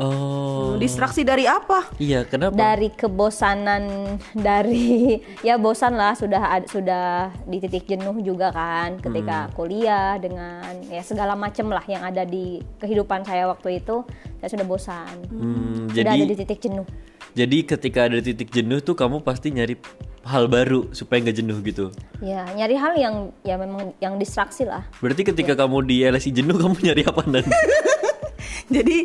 Oh. 0.00 0.80
Distraksi 0.80 1.20
dari 1.20 1.44
apa? 1.44 1.92
Iya, 2.00 2.24
kenapa? 2.24 2.56
dari 2.56 2.88
kebosanan 2.88 4.16
dari 4.32 5.20
ya 5.46 5.60
bosan 5.60 6.00
lah 6.00 6.16
sudah 6.16 6.40
sudah 6.64 7.28
di 7.44 7.60
titik 7.60 7.84
jenuh 7.84 8.16
juga 8.24 8.48
kan 8.50 8.96
ketika 8.96 9.52
kuliah 9.52 10.16
dengan 10.16 10.80
ya 10.88 11.04
segala 11.04 11.36
macam 11.36 11.68
lah 11.68 11.84
yang 11.84 12.00
ada 12.00 12.24
di 12.24 12.64
kehidupan 12.80 13.24
saya 13.28 13.44
waktu 13.52 13.84
itu 13.84 14.00
saya 14.40 14.48
sudah 14.48 14.66
bosan 14.66 15.14
Hmm, 15.28 15.92
sudah 15.92 16.12
ada 16.12 16.16
di 16.16 16.24
jadi 16.24 16.34
titik 16.44 16.60
jenuh 16.64 16.86
jadi 17.32 17.58
ketika 17.64 18.08
ada 18.08 18.18
titik 18.20 18.48
jenuh 18.52 18.80
tuh 18.80 18.96
kamu 18.96 19.20
pasti 19.20 19.52
nyari 19.52 19.76
hal 20.22 20.46
baru 20.46 20.88
supaya 20.94 21.18
nggak 21.20 21.36
jenuh 21.36 21.58
gitu. 21.64 21.90
ya 22.22 22.46
nyari 22.54 22.76
hal 22.78 22.92
yang 22.94 23.14
ya 23.42 23.58
memang 23.58 23.90
yang 23.98 24.14
distraksi 24.16 24.62
lah 24.62 24.86
Berarti 25.02 25.26
ketika 25.26 25.52
kamu 25.58 25.82
di 25.84 25.96
LSI 26.06 26.30
jenuh 26.30 26.56
kamu 26.62 26.76
nyari 26.80 27.02
apa 27.04 27.22
dan? 27.28 27.44
Jadi 28.76 29.04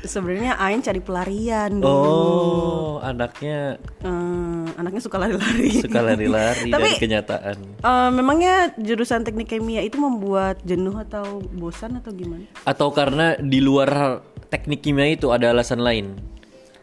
sebenarnya 0.00 0.54
Ain 0.56 0.78
cari 0.78 0.98
pelarian 0.98 1.70
dulu. 1.74 1.88
Oh, 1.88 2.94
anaknya 3.00 3.78
Eh, 4.00 4.64
anaknya 4.74 5.00
suka 5.00 5.16
lari-lari. 5.16 5.80
suka 5.80 6.00
lari-lari 6.00 6.70
Tapi- 6.74 6.82
dari 6.84 7.00
kenyataan. 7.00 7.56
Eh, 7.78 8.10
memangnya 8.10 8.54
jurusan 8.76 9.22
teknik 9.22 9.48
kimia 9.48 9.80
itu 9.80 9.96
membuat 9.96 10.60
jenuh 10.62 10.94
atau 10.94 11.40
bosan 11.50 11.96
atau 11.96 12.10
gimana? 12.10 12.46
Atau 12.62 12.90
karena 12.90 13.34
di 13.34 13.58
luar 13.58 14.20
teknik 14.46 14.80
kimia 14.80 15.08
itu 15.08 15.28
ada 15.28 15.50
alasan 15.50 15.80
lain? 15.80 16.14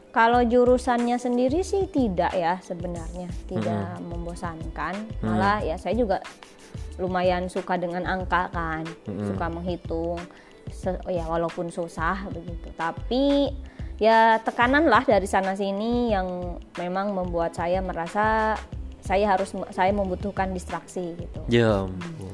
Kalau 0.10 0.40
jurusannya 0.40 1.16
sendiri 1.16 1.60
sih 1.60 1.86
tidak 1.86 2.32
ya 2.32 2.56
sebenarnya 2.58 3.28
tidak 3.46 4.00
membosankan 4.02 4.96
malah 5.20 5.60
ya 5.60 5.76
saya 5.76 5.92
juga 5.92 6.24
lumayan 6.96 7.52
suka 7.52 7.76
dengan 7.76 8.08
angka 8.08 8.48
kan 8.48 8.88
suka 9.04 9.52
menghitung 9.52 10.16
ya 11.08 11.26
walaupun 11.26 11.70
susah 11.70 12.30
begitu 12.30 12.70
tapi 12.74 13.50
ya 13.96 14.38
tekanan 14.40 14.86
lah 14.86 15.02
dari 15.02 15.26
sana 15.26 15.54
sini 15.54 16.12
yang 16.12 16.58
memang 16.76 17.12
membuat 17.12 17.54
saya 17.54 17.80
merasa 17.80 18.54
saya 19.00 19.30
harus 19.30 19.54
saya 19.70 19.94
membutuhkan 19.94 20.50
distraksi 20.50 21.14
gitu 21.14 21.40
Ya 21.46 21.86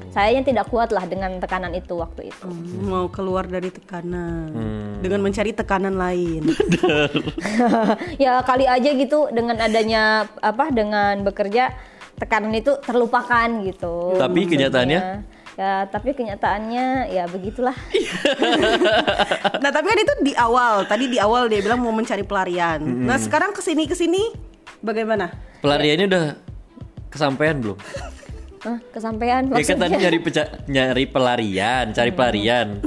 saya 0.08 0.32
yang 0.32 0.40
tidak 0.42 0.68
kuat 0.68 0.88
lah 0.88 1.04
dengan 1.04 1.36
tekanan 1.36 1.72
itu 1.72 1.92
waktu 1.94 2.28
itu 2.28 2.44
Hmm, 2.44 2.88
Mau 2.88 3.06
keluar 3.08 3.44
dari 3.44 3.68
tekanan 3.68 4.48
Hmm. 4.48 4.92
dengan 5.00 5.20
mencari 5.20 5.52
tekanan 5.52 5.94
lain. 5.94 6.48
ya 8.22 8.40
kali 8.40 8.64
aja 8.64 8.90
gitu 8.90 9.28
dengan 9.28 9.56
adanya 9.58 10.24
apa 10.40 10.68
dengan 10.70 11.20
bekerja 11.22 11.72
tekanan 12.16 12.54
itu 12.54 12.76
terlupakan 12.80 13.48
gitu. 13.64 14.16
Tapi 14.16 14.40
kenyataannya? 14.46 15.00
Ya 15.62 15.86
tapi 15.86 16.10
kenyataannya 16.10 17.14
ya 17.14 17.24
begitulah. 17.30 17.76
nah 19.62 19.70
tapi 19.70 19.86
kan 19.86 19.98
itu 20.02 20.14
di 20.26 20.32
awal. 20.34 20.82
Tadi 20.90 21.06
di 21.06 21.18
awal 21.22 21.46
dia 21.46 21.62
bilang 21.62 21.78
mau 21.78 21.94
mencari 21.94 22.26
pelarian. 22.26 22.82
Nah 22.82 23.14
sekarang 23.18 23.54
ke 23.54 23.62
sini 23.62 23.86
ke 23.86 23.94
sini 23.94 24.34
bagaimana? 24.82 25.30
Pelariannya 25.62 26.06
udah 26.10 26.24
kesampaian 27.06 27.62
belum? 27.62 27.78
Hah, 28.62 28.78
kesampaian 28.94 29.42
Ya 29.50 29.58
kan 29.58 29.58
tadi 29.58 29.90
maksudnya. 29.90 29.98
nyari 30.06 30.18
peca- 30.22 30.52
nyari 30.70 31.04
pelarian, 31.10 31.84
cari 31.90 32.14
pelarian. 32.14 32.78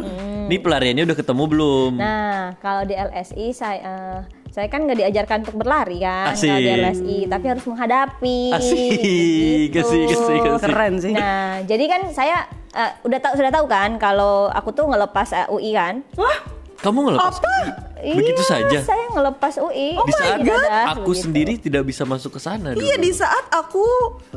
Ini 0.47 0.57
pelariannya 0.63 1.03
udah 1.03 1.17
ketemu 1.19 1.43
belum? 1.51 1.91
Nah, 1.99 2.55
kalau 2.63 2.87
di 2.87 2.95
LSI 2.95 3.51
saya 3.51 3.79
eh, 3.83 4.19
saya 4.55 4.71
kan 4.71 4.87
nggak 4.87 5.03
diajarkan 5.03 5.43
untuk 5.43 5.59
berlari 5.59 5.99
kan 5.99 6.31
Asik. 6.31 6.47
kalau 6.47 6.63
di 6.63 6.71
LSI, 6.79 7.17
tapi 7.27 7.45
harus 7.51 7.65
menghadapi. 7.67 8.39
Asik, 8.55 9.67
gitu. 9.75 9.83
asik, 9.83 10.07
asik, 10.15 10.41
asik. 10.47 10.63
Keren 10.63 10.93
sih. 11.03 11.11
Nah, 11.11 11.59
jadi 11.67 11.83
kan 11.91 12.01
saya 12.15 12.47
eh, 12.75 12.91
udah 13.01 13.19
tahu 13.19 13.33
sudah 13.35 13.49
tahu 13.49 13.65
kan 13.65 13.95
kalau 13.95 14.47
aku 14.49 14.69
tuh 14.69 14.85
ngelepas 14.85 15.27
eh, 15.33 15.47
UI 15.47 15.71
kan. 15.71 16.03
Wah 16.13 16.39
Kamu 16.75 17.01
ngelepas? 17.01 17.39
apa? 17.39 17.55
Begitu 17.97 18.37
Iya, 18.37 18.51
saja? 18.51 18.79
Saya 18.83 19.05
ngelepas 19.09 19.57
UI. 19.57 19.97
di 19.97 20.13
saat 20.13 20.37
Dadah, 20.37 20.83
aku 20.93 21.09
begitu. 21.09 21.23
sendiri 21.23 21.53
tidak 21.57 21.83
bisa 21.83 22.03
masuk 22.03 22.35
ke 22.35 22.39
sana 22.39 22.71
dulu. 22.71 22.83
Iya 22.83 22.95
di 22.95 23.09
saat 23.09 23.49
aku 23.49 23.81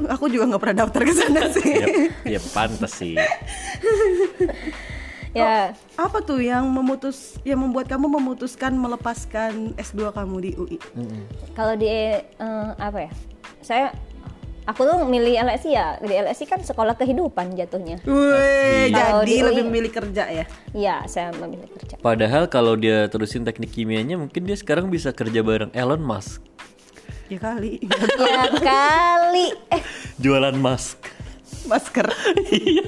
aku 0.06 0.24
juga 0.26 0.48
nggak 0.48 0.62
pernah 0.62 0.76
daftar 0.80 1.02
ke 1.02 1.12
sana 1.12 1.42
sih. 1.52 1.66
Ya, 1.68 1.86
ya 2.24 2.40
pantas 2.48 2.92
sih. 2.94 3.18
Ya, 5.28 5.76
Apa 5.94 6.18
tuh 6.18 6.40
yang 6.40 6.64
memutus 6.66 7.36
yang 7.44 7.60
membuat 7.60 7.84
kamu 7.86 8.08
memutuskan 8.10 8.72
melepaskan 8.72 9.76
S2 9.76 10.10
kamu 10.10 10.36
di 10.40 10.50
UI? 10.56 10.78
kalau 11.52 11.76
di 11.76 11.86
eh, 11.86 12.22
apa 12.74 13.06
ya? 13.06 13.10
Saya 13.60 13.86
aku 14.68 14.84
tuh 14.84 14.96
milih 15.08 15.40
LSI 15.40 15.70
ya. 15.72 15.96
Di 15.96 16.12
LSI 16.12 16.44
kan 16.44 16.60
sekolah 16.60 16.92
kehidupan 16.94 17.56
jatuhnya. 17.56 18.04
Wih, 18.04 18.92
Kalau 18.92 19.24
jadi 19.24 19.26
di 19.26 19.34
UI 19.34 19.46
lebih 19.48 19.64
memilih 19.64 19.92
kerja 19.92 20.24
ya. 20.28 20.44
Iya, 20.76 20.96
saya 21.08 21.32
memilih 21.32 21.72
kerja. 21.72 21.96
Padahal 21.98 22.52
kalau 22.52 22.76
dia 22.76 23.08
terusin 23.08 23.48
teknik 23.48 23.72
kimianya 23.72 24.20
mungkin 24.20 24.44
dia 24.44 24.54
sekarang 24.54 24.92
bisa 24.92 25.16
kerja 25.16 25.40
bareng 25.40 25.72
Elon 25.72 26.04
Musk. 26.04 26.44
Ya 27.28 27.36
kali. 27.40 27.76
ya 28.24 28.44
kali. 28.56 29.46
Eh, 29.68 29.82
Jualan 30.16 30.56
mask. 30.56 30.96
Masker. 31.68 32.08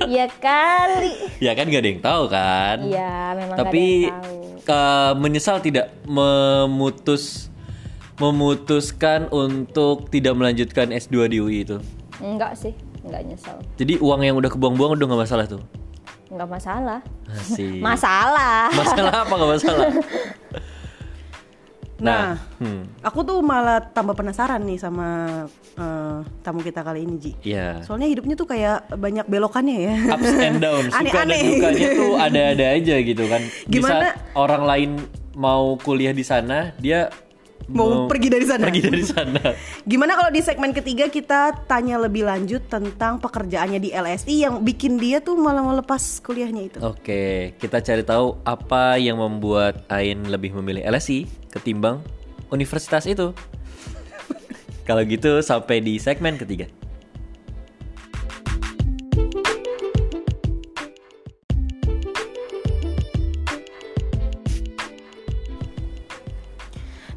ya 0.09 0.25
kali. 0.41 1.13
Ya 1.37 1.53
kan 1.53 1.69
gak 1.69 1.85
ada 1.85 1.91
yang 1.93 2.01
tahu 2.01 2.23
kan? 2.33 2.77
Iya, 2.81 3.17
memang 3.37 3.53
nggak 3.53 3.61
ada 3.61 3.69
Tapi 3.69 3.85
yang 4.09 4.17
tahu. 4.65 4.73
eh, 4.73 5.13
menyesal 5.21 5.57
tidak 5.61 5.93
memutus 6.09 7.50
memutuskan 8.21 9.27
untuk 9.33 10.13
tidak 10.13 10.37
melanjutkan 10.37 10.93
S2 10.93 11.33
di 11.33 11.41
UI 11.41 11.65
itu. 11.65 11.81
Enggak 12.21 12.53
sih, 12.53 12.77
enggak 13.01 13.25
nyesel. 13.25 13.57
Jadi 13.81 13.97
uang 13.97 14.21
yang 14.21 14.37
udah 14.37 14.53
kebuang-buang 14.53 15.01
udah 15.01 15.07
nggak 15.09 15.23
masalah 15.25 15.49
tuh. 15.49 15.65
Enggak 16.29 16.49
masalah. 16.53 17.01
Asik. 17.33 17.81
Masalah. 17.89 18.69
masalah 18.77 19.15
apa 19.25 19.33
nggak 19.33 19.53
masalah? 19.57 19.89
Nah, 22.01 22.41
hmm, 22.57 23.05
aku 23.05 23.21
tuh 23.21 23.45
malah 23.45 23.85
tambah 23.93 24.17
penasaran 24.17 24.65
nih 24.65 24.81
sama 24.81 25.09
eh, 25.77 26.19
tamu 26.41 26.65
kita 26.65 26.81
kali 26.81 27.05
ini 27.05 27.17
Ji. 27.21 27.33
ya. 27.45 27.85
Soalnya 27.85 28.09
hidupnya 28.09 28.35
tuh 28.41 28.49
kayak 28.49 28.89
banyak 28.97 29.29
belokannya 29.29 29.77
ya. 29.85 29.95
Ups 30.17 30.33
and 30.41 30.65
down, 30.65 30.89
suka 30.89 31.29
dan 31.29 31.45
dukanya 31.45 31.89
tuh 31.93 32.13
ada-ada 32.17 32.67
aja 32.73 32.97
gitu 33.05 33.25
kan. 33.29 33.43
Di 33.69 33.79
Gimana? 33.79 33.93
saat 33.93 34.05
orang 34.33 34.63
lain 34.65 34.91
mau 35.37 35.77
kuliah 35.77 36.17
di 36.17 36.25
sana, 36.25 36.73
dia 36.81 37.13
Mau 37.71 38.11
pergi 38.11 38.29
dari 38.29 38.47
sana. 38.47 38.67
Pergi 38.67 38.83
dari 38.83 39.05
sana. 39.07 39.43
Gimana 39.91 40.19
kalau 40.19 40.31
di 40.35 40.43
segmen 40.43 40.75
ketiga 40.75 41.07
kita 41.07 41.67
tanya 41.71 42.03
lebih 42.03 42.27
lanjut 42.27 42.67
tentang 42.67 43.23
pekerjaannya 43.23 43.79
di 43.79 43.91
LSI 43.95 44.35
yang 44.43 44.55
bikin 44.67 44.99
dia 44.99 45.23
tuh 45.23 45.39
malah 45.39 45.63
mau 45.63 45.75
lepas 45.75 46.19
kuliahnya 46.21 46.63
itu. 46.67 46.79
Oke, 46.83 47.55
kita 47.63 47.79
cari 47.79 48.03
tahu 48.03 48.43
apa 48.43 48.99
yang 48.99 49.23
membuat 49.23 49.87
Ain 49.87 50.27
lebih 50.27 50.55
memilih 50.59 50.83
LSI 50.91 51.31
ketimbang 51.55 52.03
universitas 52.51 53.07
itu. 53.07 53.31
Kalau 54.89 55.03
gitu 55.07 55.39
sampai 55.41 55.79
di 55.79 56.03
segmen 56.03 56.35
ketiga. 56.35 56.67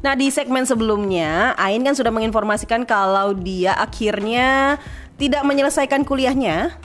Nah 0.04 0.12
di 0.12 0.28
segmen 0.28 0.68
sebelumnya 0.68 1.56
Ain 1.56 1.80
kan 1.80 1.96
sudah 1.96 2.12
menginformasikan 2.12 2.84
kalau 2.84 3.32
dia 3.32 3.72
akhirnya 3.72 4.76
tidak 5.16 5.46
menyelesaikan 5.48 6.04
kuliahnya 6.04 6.76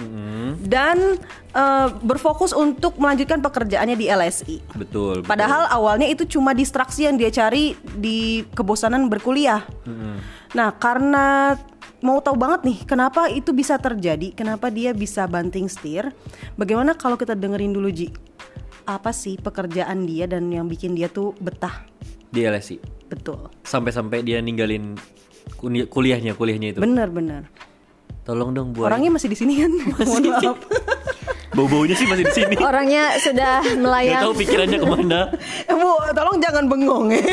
dan 0.64 1.20
eh, 1.52 1.88
berfokus 2.00 2.56
untuk 2.56 2.96
melanjutkan 2.96 3.44
pekerjaannya 3.44 3.98
di 4.00 4.08
LSI. 4.08 4.58
Betul. 4.78 5.20
betul. 5.20 5.28
Padahal 5.28 5.68
awalnya 5.68 6.08
itu 6.08 6.24
cuma 6.30 6.56
distraksi 6.56 7.10
yang 7.10 7.20
dia 7.20 7.34
cari 7.34 7.76
di 7.98 8.48
kebosanan 8.54 9.12
berkuliah. 9.12 9.66
Nah, 10.54 10.70
karena 10.78 11.58
mau 12.06 12.22
tahu 12.22 12.38
banget 12.38 12.70
nih 12.70 12.80
kenapa 12.86 13.28
itu 13.34 13.50
bisa 13.50 13.82
terjadi, 13.82 14.32
kenapa 14.32 14.70
dia 14.70 14.94
bisa 14.94 15.26
banting 15.26 15.66
setir. 15.66 16.14
Bagaimana 16.54 16.94
kalau 16.94 17.18
kita 17.18 17.34
dengerin 17.34 17.74
dulu 17.74 17.90
Ji? 17.90 18.14
Apa 18.86 19.10
sih 19.10 19.42
pekerjaan 19.42 20.06
dia 20.06 20.30
dan 20.30 20.50
yang 20.54 20.70
bikin 20.70 20.94
dia 20.94 21.10
tuh 21.10 21.34
betah? 21.42 21.90
di 22.30 22.46
LSI. 22.46 22.99
Betul. 23.10 23.50
Sampai-sampai 23.66 24.22
dia 24.22 24.38
ninggalin 24.40 24.94
kuliahnya, 25.90 26.38
kuliahnya 26.38 26.78
itu. 26.78 26.80
Bener-bener. 26.80 27.50
Tolong 28.22 28.54
dong 28.54 28.78
buat 28.78 28.94
Orangnya 28.94 29.10
masih 29.10 29.28
di 29.28 29.38
sini 29.38 29.58
kan? 29.58 29.72
Mohon 30.06 30.24
maaf. 30.30 30.58
bau-baunya 31.50 31.98
sih 31.98 32.06
masih 32.06 32.30
di 32.30 32.34
sini. 32.38 32.54
Orangnya 32.62 33.18
sudah 33.18 33.66
Gak 33.66 33.82
melayang. 33.82 34.22
tahu 34.22 34.34
pikirannya 34.38 34.78
ke 34.78 34.86
mana. 34.88 35.20
Eh, 35.66 35.74
Bu, 35.74 35.90
tolong 36.14 36.38
jangan 36.38 36.70
bengong 36.70 37.10
ya. 37.10 37.26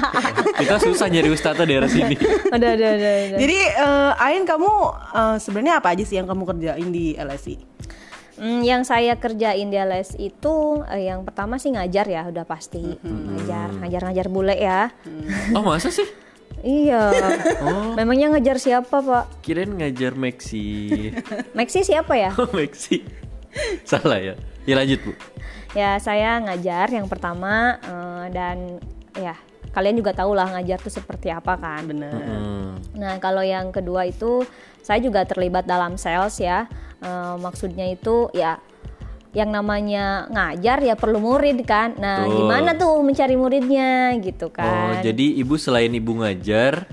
Kita 0.64 0.80
susah 0.80 1.12
nyari 1.12 1.28
ustadznya 1.28 1.68
daerah 1.68 1.84
sini. 1.84 2.16
Udah, 2.48 2.70
udah, 2.72 2.90
udah, 2.96 3.12
udah. 3.28 3.38
Jadi 3.38 3.56
eh, 3.60 4.24
Ain 4.24 4.48
kamu 4.48 4.72
eh, 5.12 5.36
sebenarnya 5.36 5.74
apa 5.76 5.92
aja 5.92 6.04
sih 6.08 6.16
yang 6.16 6.24
kamu 6.24 6.48
kerjain 6.48 6.88
di 6.88 7.12
LSI? 7.12 7.56
Hmm, 8.40 8.64
yang 8.64 8.82
saya 8.82 9.14
kerjain 9.14 9.68
di 9.68 9.76
LS 9.76 10.16
itu 10.16 10.80
eh, 10.88 11.06
yang 11.06 11.22
pertama 11.22 11.60
sih 11.60 11.70
ngajar 11.70 12.08
ya 12.08 12.24
udah 12.24 12.42
pasti 12.42 12.96
ngajar 13.04 13.68
ngajar 13.76 14.00
ngajar 14.08 14.26
bule 14.26 14.56
ya 14.56 14.88
Oh 15.52 15.60
masa 15.60 15.92
sih? 15.92 16.08
iya 16.64 17.12
Oh. 17.60 17.92
memangnya 17.92 18.32
ngajar 18.32 18.56
siapa 18.56 18.96
pak 18.98 19.44
Kirain 19.44 19.68
ngajar 19.70 20.16
Maxi. 20.16 21.12
Maxi 21.56 21.84
siapa 21.84 22.16
ya 22.16 22.32
Oh 22.34 22.48
Maxi. 22.50 23.04
Salah 23.84 24.16
ya. 24.16 24.34
Ya 24.64 24.74
lanjut 24.74 25.00
bu. 25.02 25.12
ya 25.70 26.00
saya 26.00 26.40
ngajar 26.40 26.88
yang 26.90 27.06
pertama 27.06 27.76
eh, 27.76 28.24
dan 28.32 28.80
ya 29.14 29.36
kalian 29.70 29.94
juga 29.94 30.10
tahu 30.10 30.32
lah 30.32 30.50
ngajar 30.50 30.80
tuh 30.80 30.90
seperti 30.90 31.28
apa 31.28 31.54
kan. 31.54 31.86
Bener. 31.86 32.10
Hmm. 32.10 32.74
Nah, 32.90 33.22
kalau 33.22 33.38
yang 33.38 33.70
kedua 33.70 34.02
itu 34.02 34.42
saya 34.82 34.98
juga 34.98 35.22
terlibat 35.22 35.62
dalam 35.62 35.94
sales 35.94 36.40
ya. 36.40 36.66
Eh, 37.00 37.34
maksudnya 37.40 37.88
itu 37.88 38.28
ya 38.36 38.60
yang 39.32 39.48
namanya 39.54 40.26
ngajar 40.28 40.84
ya 40.84 40.94
perlu 40.98 41.16
murid 41.16 41.64
kan. 41.64 41.96
Nah, 41.96 42.26
Betul. 42.26 42.36
gimana 42.44 42.70
tuh 42.76 43.00
mencari 43.00 43.34
muridnya 43.40 44.12
gitu 44.20 44.50
Oh, 44.50 44.54
kan. 44.54 45.00
jadi 45.00 45.26
ibu 45.40 45.54
selain 45.56 45.94
ibu 45.94 46.18
ngajar, 46.20 46.84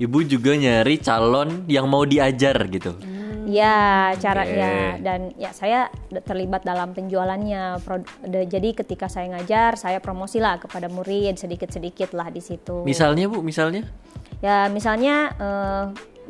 ibu 0.00 0.18
juga 0.24 0.56
nyari 0.56 0.98
calon 0.98 1.68
yang 1.70 1.86
mau 1.86 2.02
diajar 2.02 2.58
gitu. 2.66 2.96
Ya, 3.42 4.14
cara 4.22 4.46
Oke. 4.46 4.54
ya 4.54 4.72
dan 5.02 5.34
ya 5.34 5.50
saya 5.50 5.90
terlibat 6.26 6.62
dalam 6.62 6.94
penjualannya. 6.94 7.78
Jadi 8.46 8.70
ketika 8.72 9.10
saya 9.10 9.34
ngajar, 9.38 9.74
saya 9.78 9.98
promosi 9.98 10.38
lah 10.38 10.58
kepada 10.62 10.86
murid 10.90 11.38
sedikit-sedikit 11.38 12.14
lah 12.14 12.30
di 12.30 12.38
situ. 12.38 12.86
Misalnya 12.86 13.26
bu, 13.30 13.42
misalnya? 13.42 13.82
Ya 14.40 14.66
misalnya 14.70 15.34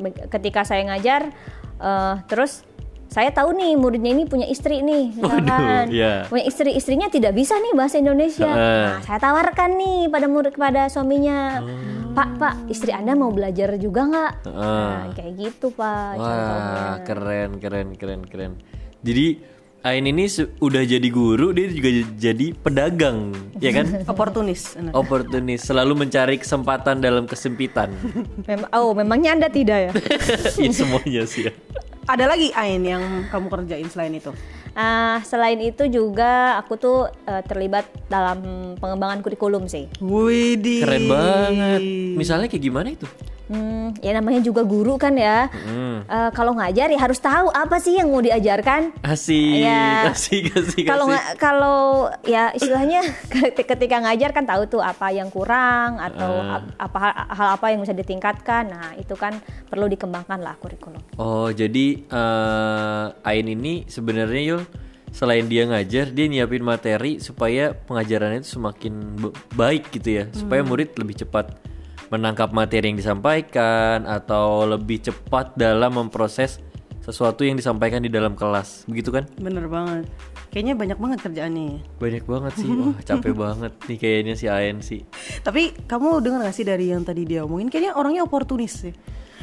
be- 0.00 0.24
ketika 0.28 0.64
saya 0.64 0.88
ngajar, 0.88 1.30
eh, 1.78 2.14
terus 2.26 2.64
saya 3.12 3.28
tahu 3.28 3.52
nih 3.52 3.76
muridnya 3.76 4.16
ini 4.16 4.24
punya 4.24 4.48
istri 4.48 4.80
nih, 4.80 5.12
misalkan 5.12 5.92
iya. 5.92 6.24
punya 6.32 6.48
istri 6.48 6.72
istrinya 6.72 7.12
tidak 7.12 7.36
bisa 7.36 7.60
nih 7.60 7.76
bahasa 7.76 8.00
Indonesia. 8.00 8.48
Heeh. 8.48 8.84
Nah, 8.88 8.98
saya 9.04 9.18
tawarkan 9.20 9.70
nih 9.76 9.98
pada 10.08 10.26
murid 10.32 10.56
kepada 10.56 10.88
suaminya, 10.88 11.60
Oh. 11.60 12.16
Pak 12.16 12.28
Pak 12.40 12.54
istri 12.72 12.92
anda 12.92 13.12
mau 13.12 13.28
belajar 13.28 13.76
juga 13.76 14.08
nggak? 14.08 14.32
Heeh. 14.48 14.88
Nah, 14.96 15.12
kayak 15.12 15.32
gitu 15.36 15.76
Pak. 15.76 16.16
contohnya. 16.16 16.56
Wah, 16.56 16.96
keren, 17.04 17.50
keren, 17.60 17.88
keren, 18.00 18.20
keren. 18.24 18.52
Jadi 19.04 19.52
Ain 19.82 20.06
ini 20.06 20.30
udah 20.62 20.86
jadi 20.86 21.08
guru, 21.10 21.50
dia 21.50 21.66
juga 21.66 21.90
jadi 22.14 22.54
pedagang, 22.54 23.34
ya 23.58 23.74
kan? 23.74 23.90
Oportunis. 24.14 24.78
Oportunis, 24.94 25.66
selalu 25.66 26.06
mencari 26.06 26.38
kesempatan 26.38 27.02
dalam 27.02 27.26
kesempitan. 27.26 27.90
Mem- 28.46 28.70
oh, 28.70 28.94
memangnya 28.94 29.34
anda 29.34 29.50
tidak 29.50 29.90
ya? 29.90 29.92
Ini 30.62 30.70
semuanya 30.70 31.26
sih 31.26 31.50
ya. 31.50 31.52
Ada 32.12 32.28
lagi 32.28 32.52
Ain 32.52 32.84
yang 32.84 33.24
kamu 33.32 33.48
kerjain 33.48 33.88
selain 33.88 34.12
itu? 34.12 34.36
Ah, 34.76 35.24
selain 35.24 35.56
itu 35.64 35.88
juga 35.88 36.60
aku 36.60 36.76
tuh 36.76 37.08
eh, 37.24 37.40
terlibat 37.48 37.88
dalam 38.12 38.36
pengembangan 38.76 39.24
kurikulum 39.24 39.64
sih. 39.64 39.88
Widih. 39.96 40.84
Keren 40.84 41.08
banget. 41.08 41.80
Misalnya 42.12 42.52
kayak 42.52 42.64
gimana 42.68 42.92
itu? 42.92 43.08
Hmm, 43.52 43.92
ya 44.00 44.16
namanya 44.16 44.40
juga 44.40 44.64
guru 44.64 44.96
kan 44.96 45.12
ya. 45.12 45.52
Hmm. 45.52 46.02
Eh, 46.02 46.30
kalau 46.32 46.56
ngajar 46.56 46.88
ya 46.88 46.96
harus 46.96 47.20
tahu 47.20 47.52
apa 47.52 47.76
sih 47.76 47.94
yang 47.94 48.08
mau 48.08 48.18
diajarkan. 48.18 48.96
Asik, 49.04 49.60
Iya. 49.60 50.08
asik, 50.08 50.48
asik, 50.50 50.84
Kalau 50.84 51.12
kalau 51.36 51.80
ya 52.24 52.48
istilahnya 52.50 53.04
ketika 53.60 54.00
ngajar 54.00 54.32
kan 54.32 54.48
tahu 54.48 54.64
tuh 54.66 54.80
apa 54.80 55.12
yang 55.12 55.28
kurang 55.28 56.00
atau 56.00 56.32
ap- 56.40 56.72
apa 56.80 56.98
hal 57.28 57.48
apa 57.54 57.66
yang 57.68 57.84
bisa 57.84 57.92
ditingkatkan. 57.92 58.72
Nah, 58.72 58.96
itu 58.96 59.12
kan 59.14 59.36
perlu 59.68 59.84
dikembangkan 59.84 60.40
lah 60.40 60.56
kurikulum. 60.56 61.04
Oh, 61.16 61.52
jadi 61.52 62.00
eh 62.02 63.06
Ain 63.22 63.46
ini 63.46 63.84
sebenarnya 63.84 64.42
Yul 64.48 64.62
selain 65.12 65.44
dia 65.44 65.68
ngajar, 65.68 66.08
dia 66.08 66.24
nyiapin 66.24 66.64
materi 66.64 67.20
supaya 67.20 67.76
pengajarannya 67.76 68.40
itu 68.40 68.56
semakin 68.56 69.20
baik 69.52 69.92
gitu 69.92 70.08
ya, 70.08 70.24
supaya 70.32 70.64
murid 70.64 70.96
lebih 70.96 71.20
cepat 71.20 71.52
menangkap 72.12 72.52
materi 72.52 72.92
yang 72.92 73.00
disampaikan 73.00 74.04
atau 74.04 74.68
lebih 74.68 75.00
cepat 75.00 75.56
dalam 75.56 75.96
memproses 75.96 76.60
sesuatu 77.00 77.40
yang 77.42 77.56
disampaikan 77.56 78.04
di 78.04 78.12
dalam 78.12 78.36
kelas. 78.36 78.84
Begitu 78.84 79.08
kan? 79.10 79.24
Bener 79.40 79.64
banget. 79.66 80.04
Kayaknya 80.52 80.74
banyak 80.76 80.98
banget 81.00 81.18
kerjaannya. 81.24 81.72
Banyak 81.96 82.24
banget 82.28 82.52
sih. 82.60 82.68
Wah, 82.78 83.00
capek 83.00 83.32
banget 83.32 83.72
nih 83.88 83.98
kayaknya 83.98 84.34
si 84.36 84.46
Ain 84.46 84.84
sih. 84.84 85.00
Tapi 85.40 85.72
kamu 85.88 86.20
dengar 86.20 86.44
gak 86.44 86.54
sih 86.54 86.68
dari 86.68 86.92
yang 86.92 87.00
tadi 87.02 87.24
dia 87.24 87.48
omongin? 87.48 87.72
Kayaknya 87.72 87.96
orangnya 87.96 88.22
oportunis 88.28 88.86
sih. 88.86 88.94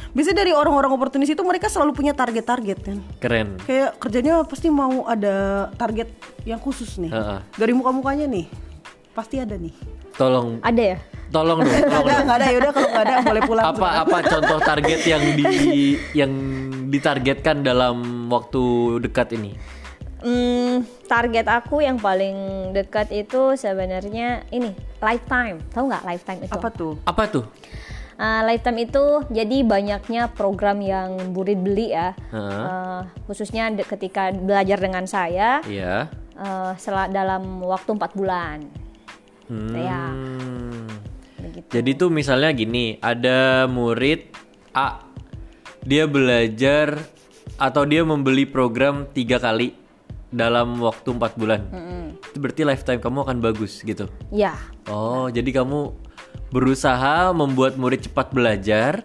Biasanya 0.10 0.41
dari 0.46 0.54
orang-orang 0.54 0.93
oportunis 0.93 1.30
itu 1.30 1.41
mereka 1.41 1.70
selalu 1.70 1.98
punya 1.98 2.13
target-target 2.13 2.78
kan. 2.86 2.98
Keren. 3.17 3.58
Kayak 3.65 3.98
kerjanya 3.98 4.46
pasti 4.46 4.70
mau 4.70 5.06
ada 5.10 5.67
target 5.74 6.10
yang 6.46 6.62
khusus 6.62 7.02
nih. 7.02 7.10
Heeh. 7.10 7.39
Dari 7.58 7.74
muka-mukanya 7.74 8.30
nih. 8.30 8.46
Pasti 9.13 9.41
ada 9.41 9.58
nih. 9.58 9.99
Tolong 10.19 10.60
Ada 10.62 10.84
ya? 10.84 10.97
tolong 11.29 11.62
dong, 11.62 11.69
tolong 11.86 12.03
Enggak, 12.03 12.19
dong. 12.19 12.29
ada. 12.34 12.45
Yaudah 12.49 12.71
kalau 12.73 12.89
enggak 12.89 13.05
ada 13.05 13.15
boleh 13.23 13.41
pulang. 13.45 13.65
apa 13.69 13.88
apa 14.01 14.17
contoh 14.25 14.60
target 14.60 14.99
yang 15.05 15.23
di 15.32 15.45
yang 16.12 16.32
ditargetkan 16.89 17.62
dalam 17.62 17.95
waktu 18.27 18.62
dekat 18.99 19.34
ini 19.34 19.53
Hmm, 20.19 20.84
target 21.08 21.47
aku 21.47 21.79
yang 21.79 21.95
paling 21.95 22.36
dekat 22.75 23.08
itu 23.10 23.55
sebenarnya 23.55 24.43
ini 24.49 24.75
lifetime. 24.99 25.63
Tahu 25.71 25.88
nggak 25.88 26.03
lifetime 26.03 26.39
itu? 26.43 26.51
Apa 26.51 26.69
tuh? 26.69 26.93
apa 27.05 27.23
tuh 27.25 27.45
Uh, 28.19 28.43
lifetime 28.43 28.84
itu 28.84 29.03
jadi 29.32 29.63
banyaknya 29.63 30.27
program 30.27 30.84
yang 30.84 31.32
murid 31.32 31.55
beli 31.55 31.95
ya, 31.95 32.12
Heeh. 32.27 32.63
Uh, 32.67 33.01
khususnya 33.23 33.71
de- 33.71 33.88
ketika 33.88 34.36
belajar 34.36 34.75
dengan 34.75 35.08
saya 35.08 35.63
Iya. 35.63 36.12
uh, 36.36 36.75
dalam 37.08 37.63
waktu 37.63 37.95
empat 37.95 38.12
bulan. 38.12 38.67
Ya, 39.50 40.14
Hmm. 40.14 40.86
begitu. 41.42 41.68
Jadi 41.74 41.92
tuh 41.98 42.10
misalnya 42.14 42.54
gini, 42.54 43.02
ada 43.02 43.66
murid 43.66 44.30
A, 44.72 45.02
dia 45.82 46.06
belajar 46.06 47.02
atau 47.58 47.84
dia 47.84 48.06
membeli 48.06 48.46
program 48.46 49.10
tiga 49.10 49.42
kali 49.42 49.74
dalam 50.30 50.78
waktu 50.78 51.10
empat 51.10 51.34
bulan. 51.36 51.66
Itu 52.30 52.38
berarti 52.38 52.62
lifetime 52.62 53.02
kamu 53.02 53.26
akan 53.26 53.38
bagus 53.42 53.82
gitu. 53.82 54.06
Ya, 54.30 54.54
Oh, 54.86 55.26
jadi 55.34 55.50
kamu 55.50 55.98
berusaha 56.50 57.34
membuat 57.34 57.78
murid 57.78 58.06
cepat 58.06 58.30
belajar 58.30 59.02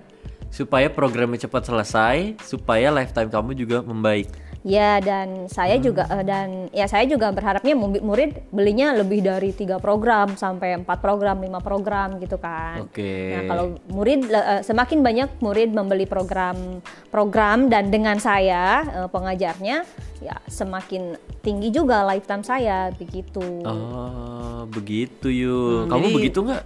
supaya 0.53 0.87
programnya 0.87 1.41
cepat 1.41 1.67
selesai, 1.67 2.37
supaya 2.45 2.93
lifetime 2.93 3.33
kamu 3.33 3.57
juga 3.57 3.81
membaik. 3.81 4.29
Ya 4.65 4.97
dan 4.97 5.45
saya 5.47 5.77
Hmm. 5.77 5.85
juga 5.85 6.09
uh, 6.09 6.21
dan 6.21 6.73
ya 6.73 6.89
saya 6.89 7.05
juga 7.05 7.29
berharapnya 7.29 7.77
mu- 7.77 8.01
murid 8.01 8.49
belinya 8.49 8.97
lebih 8.97 9.21
dari 9.21 9.53
tiga 9.53 9.77
program 9.77 10.35
sampai 10.35 10.81
empat 10.81 10.99
program, 10.99 11.37
lima 11.39 11.61
program 11.61 12.17
gitu 12.17 12.35
kan. 12.35 12.81
Oke. 12.83 13.29
Nah 13.31 13.43
kalau 13.45 13.65
murid 13.87 14.25
uh, 14.27 14.61
semakin 14.61 15.05
banyak 15.05 15.29
murid 15.39 15.71
membeli 15.71 16.05
program 16.05 16.81
program 17.09 17.69
dan 17.69 17.89
dengan 17.89 18.17
saya 18.17 18.65
uh, 18.97 19.09
pengajarnya 19.09 19.85
ya 20.19 20.37
semakin 20.47 21.15
tinggi 21.39 21.69
juga 21.69 22.01
lifetime 22.03 22.41
saya 22.41 22.89
begitu. 22.91 23.45
Oh, 23.63 24.65
begitu 24.67 25.29
yuk. 25.29 25.85
Hmm, 25.85 25.91
kamu 25.93 26.05
jadi- 26.07 26.17
begitu 26.17 26.41
nggak? 26.43 26.65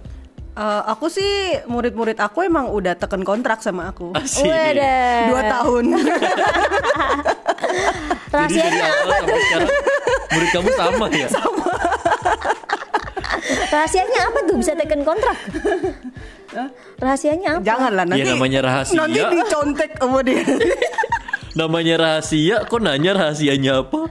Eh, 0.49 0.83
aku 0.87 1.07
sih 1.07 1.31
murid-murid 1.67 2.19
aku 2.19 2.43
emang 2.43 2.67
udah 2.67 2.91
teken 2.93 3.23
kontrak 3.23 3.59
sama 3.59 3.91
aku. 3.91 4.11
Wadah. 4.43 5.31
Dua 5.31 5.41
tahun. 5.45 5.83
Rahasianya 8.33 8.87
sekarang 9.49 9.69
murid 10.29 10.49
kamu 10.53 10.69
sama 10.77 11.05
ya? 11.09 11.27
rahasianya 13.73 14.19
apa 14.29 14.39
tuh 14.45 14.55
bisa 14.61 14.77
tekan 14.77 15.01
kontrak? 15.01 15.37
rahasianya 16.97 17.49
apa? 17.57 17.65
Janganlah 17.65 18.05
nanti. 18.09 18.25
Ya, 18.25 18.33
namanya 18.33 18.59
rahasia. 18.65 18.97
Nanti 18.97 19.21
dicontek 19.21 19.91
sama 19.97 20.19
dia. 20.25 20.41
Namanya 21.57 21.97
rahasia, 21.97 22.61
kok 22.69 22.77
nanya 22.77 23.17
rahasianya 23.17 23.81
apa? 23.81 24.05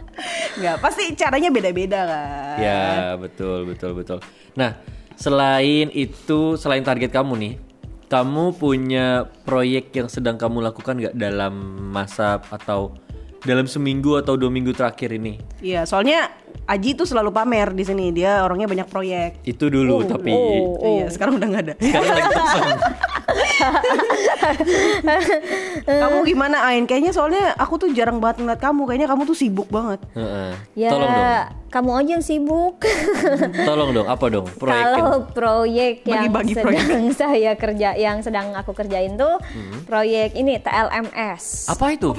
Enggak, 0.58 0.76
pasti 0.82 1.14
caranya 1.14 1.54
beda-beda 1.54 2.00
kan. 2.02 2.58
Ya, 2.58 3.14
betul, 3.14 3.62
betul, 3.62 3.94
betul. 3.94 4.18
Nah, 4.58 4.74
selain 5.14 5.86
itu, 5.94 6.58
selain 6.58 6.82
target 6.82 7.14
kamu 7.14 7.38
nih, 7.38 7.54
kamu 8.10 8.58
punya 8.58 9.30
proyek 9.46 9.94
yang 9.94 10.10
sedang 10.10 10.34
kamu 10.34 10.66
lakukan 10.66 10.98
nggak 10.98 11.14
dalam 11.14 11.54
masa 11.94 12.42
atau 12.50 12.98
dalam 13.46 13.66
seminggu 13.70 14.18
atau 14.18 14.34
dua 14.34 14.50
minggu 14.50 14.74
terakhir 14.74 15.14
ini? 15.14 15.38
Iya, 15.62 15.86
soalnya 15.86 16.30
Aji 16.68 16.92
tuh 16.92 17.08
selalu 17.08 17.32
pamer 17.32 17.72
di 17.72 17.80
sini. 17.80 18.12
Dia 18.12 18.44
orangnya 18.44 18.68
banyak 18.68 18.88
proyek. 18.92 19.40
Itu 19.40 19.72
dulu, 19.72 20.04
tapi 20.04 20.36
oh. 20.36 21.00
Iya, 21.00 21.08
sekarang 21.08 21.40
udah 21.40 21.48
nggak 21.48 21.64
ada. 21.64 21.74
sekarang 21.80 22.12
lagi 22.12 22.28
kosong. 22.28 22.68
kamu 26.04 26.18
gimana 26.28 26.56
Ain? 26.68 26.84
Kayaknya 26.84 27.12
soalnya 27.16 27.56
aku 27.56 27.80
tuh 27.80 27.88
jarang 27.96 28.20
banget 28.20 28.44
ngeliat 28.44 28.60
kamu. 28.60 28.84
Kayaknya 28.84 29.08
kamu 29.08 29.22
tuh 29.24 29.36
sibuk 29.36 29.68
banget. 29.72 30.00
Heeh. 30.12 30.52
Ya 30.76 30.92
Tolong 30.92 31.08
dong, 31.08 31.24
kamu 31.68 31.90
aja 32.00 32.10
yang 32.16 32.24
sibuk. 32.24 32.80
tolong 33.68 33.92
dong, 33.92 34.08
apa 34.08 34.24
dong? 34.32 34.46
Proyek 34.56 34.84
Kalau 34.88 35.14
proyek 35.30 35.94
yang 36.08 36.32
Bagi-bagi 36.32 36.52
sedang 36.56 37.04
saya 37.20 37.52
kerja, 37.60 37.88
yang 37.94 38.24
sedang 38.24 38.56
aku 38.56 38.72
kerjain 38.72 39.20
tuh 39.20 39.36
proyek 39.84 40.32
ini 40.32 40.56
TLMS. 40.60 41.68
apa 41.68 41.86
itu? 41.92 42.16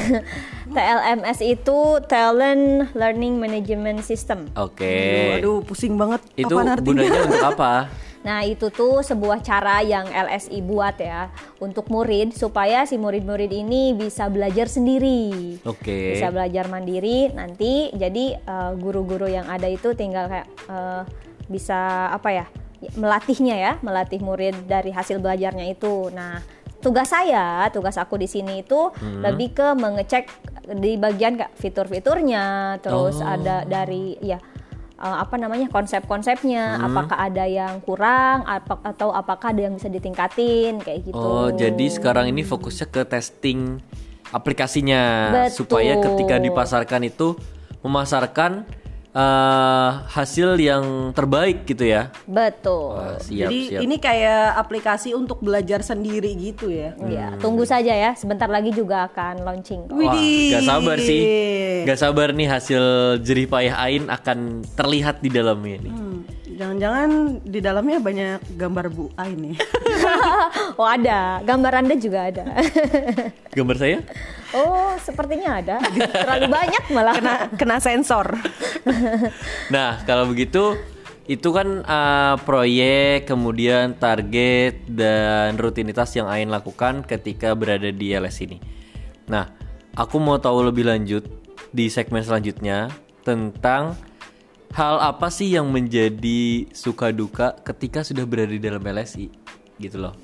TLMS 0.76 1.38
itu 1.44 1.78
Talent 2.08 2.92
Learning 2.96 3.36
Management 3.36 4.04
System. 4.04 4.48
Oke. 4.56 5.36
Aduh, 5.40 5.60
pusing 5.64 5.96
banget. 5.96 6.24
Itu 6.36 6.56
gunanya 6.56 7.28
untuk 7.28 7.44
apa? 7.44 8.07
Nah, 8.18 8.42
itu 8.42 8.68
tuh 8.68 9.00
sebuah 9.00 9.40
cara 9.40 9.78
yang 9.80 10.06
LSI 10.06 10.58
buat 10.60 10.98
ya 10.98 11.30
untuk 11.58 11.86
murid 11.88 12.34
supaya 12.34 12.82
si 12.82 12.98
murid-murid 12.98 13.48
ini 13.48 13.94
bisa 13.94 14.26
belajar 14.26 14.66
sendiri. 14.66 15.56
Oke. 15.62 16.18
Bisa 16.18 16.28
belajar 16.28 16.66
mandiri. 16.66 17.30
Nanti 17.30 17.94
jadi 17.94 18.24
eh, 18.36 18.72
guru-guru 18.74 19.26
yang 19.26 19.46
ada 19.46 19.66
itu 19.66 19.94
tinggal 19.94 20.26
kayak 20.26 20.48
eh, 20.66 21.02
bisa 21.46 22.10
apa 22.10 22.30
ya? 22.34 22.46
melatihnya 22.94 23.58
ya, 23.58 23.72
melatih 23.82 24.22
murid 24.22 24.70
dari 24.70 24.94
hasil 24.94 25.18
belajarnya 25.18 25.66
itu. 25.66 26.14
Nah, 26.14 26.38
tugas 26.78 27.10
saya, 27.10 27.66
tugas 27.74 27.98
aku 27.98 28.14
di 28.14 28.30
sini 28.30 28.62
itu 28.62 28.94
Hmm. 28.94 29.18
lebih 29.18 29.50
ke 29.50 29.74
mengecek 29.74 30.30
di 30.78 30.94
bagian 30.94 31.34
kayak 31.34 31.58
fitur-fiturnya, 31.58 32.78
terus 32.78 33.18
Oh. 33.18 33.26
ada 33.26 33.66
dari 33.66 34.14
ya 34.22 34.38
uh, 34.98 35.16
apa 35.22 35.38
namanya 35.38 35.70
konsep-konsepnya, 35.70 36.78
Hmm. 36.78 36.86
apakah 36.92 37.16
ada 37.16 37.46
yang 37.46 37.80
kurang, 37.82 38.44
apa, 38.44 38.82
atau 38.82 39.14
apakah 39.14 39.54
ada 39.54 39.70
yang 39.70 39.74
bisa 39.78 39.88
ditingkatin 39.88 40.82
kayak 40.82 41.08
gitu. 41.08 41.16
Oh, 41.16 41.48
jadi 41.54 41.86
sekarang 41.88 42.28
ini 42.30 42.42
fokusnya 42.42 42.86
ke 42.90 43.02
testing 43.06 43.78
aplikasinya 44.28 45.02
Betul. 45.48 45.64
supaya 45.64 45.96
ketika 45.96 46.36
dipasarkan 46.36 47.08
itu 47.08 47.32
memasarkan 47.80 48.68
eh, 49.18 49.88
hasil 50.08 50.54
yang 50.54 50.84
terbaik 51.10 51.66
gitu 51.66 51.82
ya. 51.82 52.14
betul. 52.24 52.94
Wah, 52.94 53.18
siap, 53.18 53.50
Jadi 53.50 53.58
siap. 53.68 53.80
ini 53.82 53.96
kayak 53.98 54.54
aplikasi 54.56 55.10
untuk 55.12 55.40
belajar 55.40 55.82
sendiri 55.82 56.32
gitu 56.32 56.70
ya. 56.70 56.94
Ya, 57.02 57.26
Hmm. 57.28 57.42
tunggu 57.42 57.66
saja 57.66 57.90
ya. 57.90 58.14
Sebentar 58.14 58.46
lagi 58.46 58.70
juga 58.70 59.04
akan 59.04 59.42
launching. 59.42 59.90
Wah, 59.90 60.14
gak 60.14 60.62
sabar 60.62 60.96
sih. 60.96 61.22
Gak 61.82 61.98
sabar 61.98 62.30
nih 62.30 62.46
hasil 62.46 62.82
jerih 63.20 63.46
payah 63.46 63.74
Ain 63.80 64.06
akan 64.06 64.38
terlihat 64.72 65.18
di 65.18 65.28
dalamnya 65.28 65.76
nih. 65.80 65.92
Hmm, 65.92 66.18
Jangan-jangan 66.58 67.38
di 67.46 67.62
dalamnya 67.62 68.02
banyak 68.02 68.58
gambar 68.58 68.86
Bu 68.90 69.14
Ain 69.14 69.38
nih. 69.38 69.56
Oh 70.78 70.86
ada, 70.86 71.42
gambar 71.42 71.82
anda 71.82 71.94
juga 71.98 72.30
ada. 72.30 72.54
Gambar 73.56 73.76
saya? 73.82 73.98
oh 74.54 74.94
sepertinya 75.02 75.58
ada. 75.58 75.82
Terlalu 75.82 76.46
banyak 76.46 76.84
malah. 76.94 77.14
kena 77.18 77.34
kena 77.58 77.76
sensor. 77.82 78.38
Nah, 79.74 80.00
kalau 80.06 80.30
begitu 80.30 80.78
itu 81.26 81.50
kan 81.50 81.82
uh, 81.82 82.38
proyek, 82.46 83.26
kemudian 83.26 83.98
target 83.98 84.86
dan 84.86 85.58
rutinitas 85.58 86.14
yang 86.14 86.30
Ain 86.30 86.48
lakukan 86.48 87.02
ketika 87.04 87.52
berada 87.58 87.90
di 87.90 88.14
LS 88.14 88.38
ini. 88.46 88.62
Nah, 89.26 89.50
aku 89.98 90.16
mau 90.22 90.38
tahu 90.38 90.70
lebih 90.70 90.86
lanjut 90.86 91.26
di 91.74 91.90
segmen 91.90 92.22
selanjutnya 92.22 92.88
tentang 93.26 93.98
hal 94.74 95.00
apa 95.00 95.28
sih 95.32 95.52
yang 95.52 95.68
menjadi 95.68 96.68
suka 96.72 97.10
duka 97.10 97.56
ketika 97.64 98.04
sudah 98.04 98.24
berada 98.28 98.52
di 98.52 98.60
dalam 98.60 98.82
LSI 98.82 99.28
gitu 99.80 99.98
loh. 99.98 100.14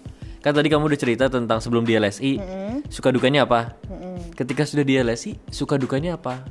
Kan 0.44 0.52
tadi 0.52 0.68
kamu 0.68 0.92
udah 0.92 1.00
cerita 1.00 1.24
tentang 1.32 1.56
sebelum 1.56 1.88
di 1.88 1.96
LSI, 1.96 2.36
suka 2.92 3.08
dukanya 3.08 3.48
apa? 3.48 3.80
Ketika 4.36 4.68
sudah 4.68 4.84
di 4.84 5.00
LSI, 5.00 5.40
suka 5.48 5.80
dukanya 5.80 6.20
apa? 6.20 6.44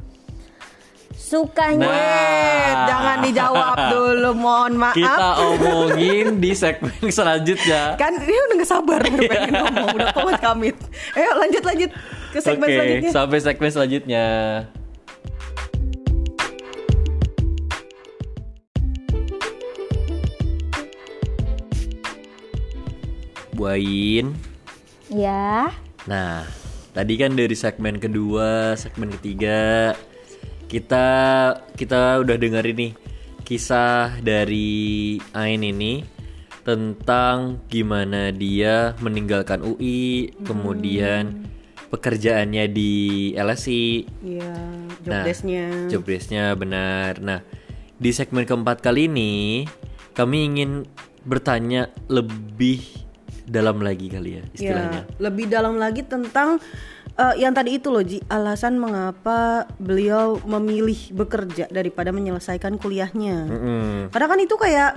Sukanya. 1.13 1.93
Eh, 1.93 2.73
jangan 2.89 3.17
dijawab 3.21 3.77
dulu, 3.93 4.29
mohon 4.33 4.73
maaf. 4.81 4.97
Kita 4.97 5.29
omongin 5.45 6.41
di 6.41 6.57
segmen 6.57 6.89
selanjutnya. 7.05 7.93
Kan 8.01 8.17
dia 8.17 8.39
udah 8.49 8.55
gak 8.57 8.69
sabar 8.69 8.99
udah 9.01 9.21
pengen 9.29 9.53
ngomong, 9.61 9.87
udah 9.93 10.09
kuat 10.09 10.41
kamit. 10.41 10.75
Ayo 11.13 11.29
lanjut 11.37 11.63
lanjut 11.63 11.89
ke 12.33 12.39
segmen 12.41 12.65
Oke, 12.65 12.73
selanjutnya. 12.73 13.11
sampai 13.13 13.37
segmen 13.45 13.69
selanjutnya. 13.69 14.25
Buain. 23.53 24.33
Ya. 25.07 25.69
Nah, 26.09 26.43
tadi 26.91 27.13
kan 27.15 27.37
dari 27.37 27.53
segmen 27.53 28.01
kedua, 28.01 28.73
segmen 28.75 29.13
ketiga 29.19 29.93
kita 30.67 31.05
kita 31.77 32.17
udah 32.25 32.33
dengar 32.33 32.65
ini 32.65 32.97
kisah 33.45 34.17
dari 34.25 35.19
Ain 35.37 35.61
ini 35.61 36.01
tentang 36.63 37.59
gimana 37.67 38.31
dia 38.31 38.95
meninggalkan 39.03 39.61
UI, 39.61 40.31
kemudian 40.47 41.45
pekerjaannya 41.91 42.71
di 42.71 42.91
LSI, 43.35 44.07
Iya, 44.23 44.55
job 45.03 45.11
Nah, 45.11 45.23
desk-nya. 45.27 45.65
job 45.91 46.03
desk-nya 46.07 46.55
benar. 46.55 47.19
Nah, 47.19 47.43
di 47.99 48.09
segmen 48.15 48.47
keempat 48.47 48.79
kali 48.79 49.11
ini 49.11 49.67
kami 50.15 50.47
ingin 50.47 50.87
bertanya 51.27 51.91
lebih 52.07 53.02
dalam 53.43 53.83
lagi 53.83 54.07
kali 54.07 54.39
ya 54.39 54.43
istilahnya. 54.55 55.01
Ya, 55.03 55.19
lebih 55.19 55.45
dalam 55.51 55.75
lagi 55.75 56.01
tentang 56.07 56.63
eh, 57.19 57.35
yang 57.43 57.51
tadi 57.51 57.77
itu 57.77 57.91
loh 57.91 58.01
Ji, 58.01 58.23
alasan 58.31 58.79
mengapa 58.79 59.67
beliau 59.77 60.39
memilih 60.47 61.11
bekerja 61.11 61.67
daripada 61.67 62.15
menyelesaikan 62.15 62.79
kuliahnya. 62.79 63.37
Mm-mm. 63.47 63.91
Karena 64.15 64.27
kan 64.31 64.39
itu 64.39 64.55
kayak 64.55 64.91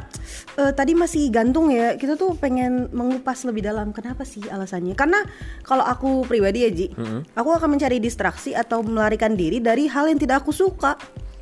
eh, 0.62 0.72
tadi 0.72 0.94
masih 0.94 1.28
gantung 1.34 1.74
ya. 1.74 1.98
Kita 1.98 2.14
tuh 2.14 2.38
pengen 2.38 2.88
mengupas 2.94 3.42
lebih 3.44 3.66
dalam. 3.66 3.90
Kenapa 3.90 4.22
sih 4.22 4.46
alasannya? 4.46 4.94
Karena 4.94 5.26
kalau 5.66 5.82
aku 5.82 6.24
pribadi 6.24 6.66
ya 6.66 6.70
Ji, 6.70 6.86
aku 7.34 7.50
akan 7.50 7.76
mencari 7.76 7.98
distraksi 7.98 8.54
atau 8.54 8.86
melarikan 8.86 9.34
diri 9.34 9.58
dari 9.58 9.90
hal 9.90 10.06
yang 10.06 10.18
tidak 10.22 10.46
aku 10.46 10.54
suka. 10.54 10.94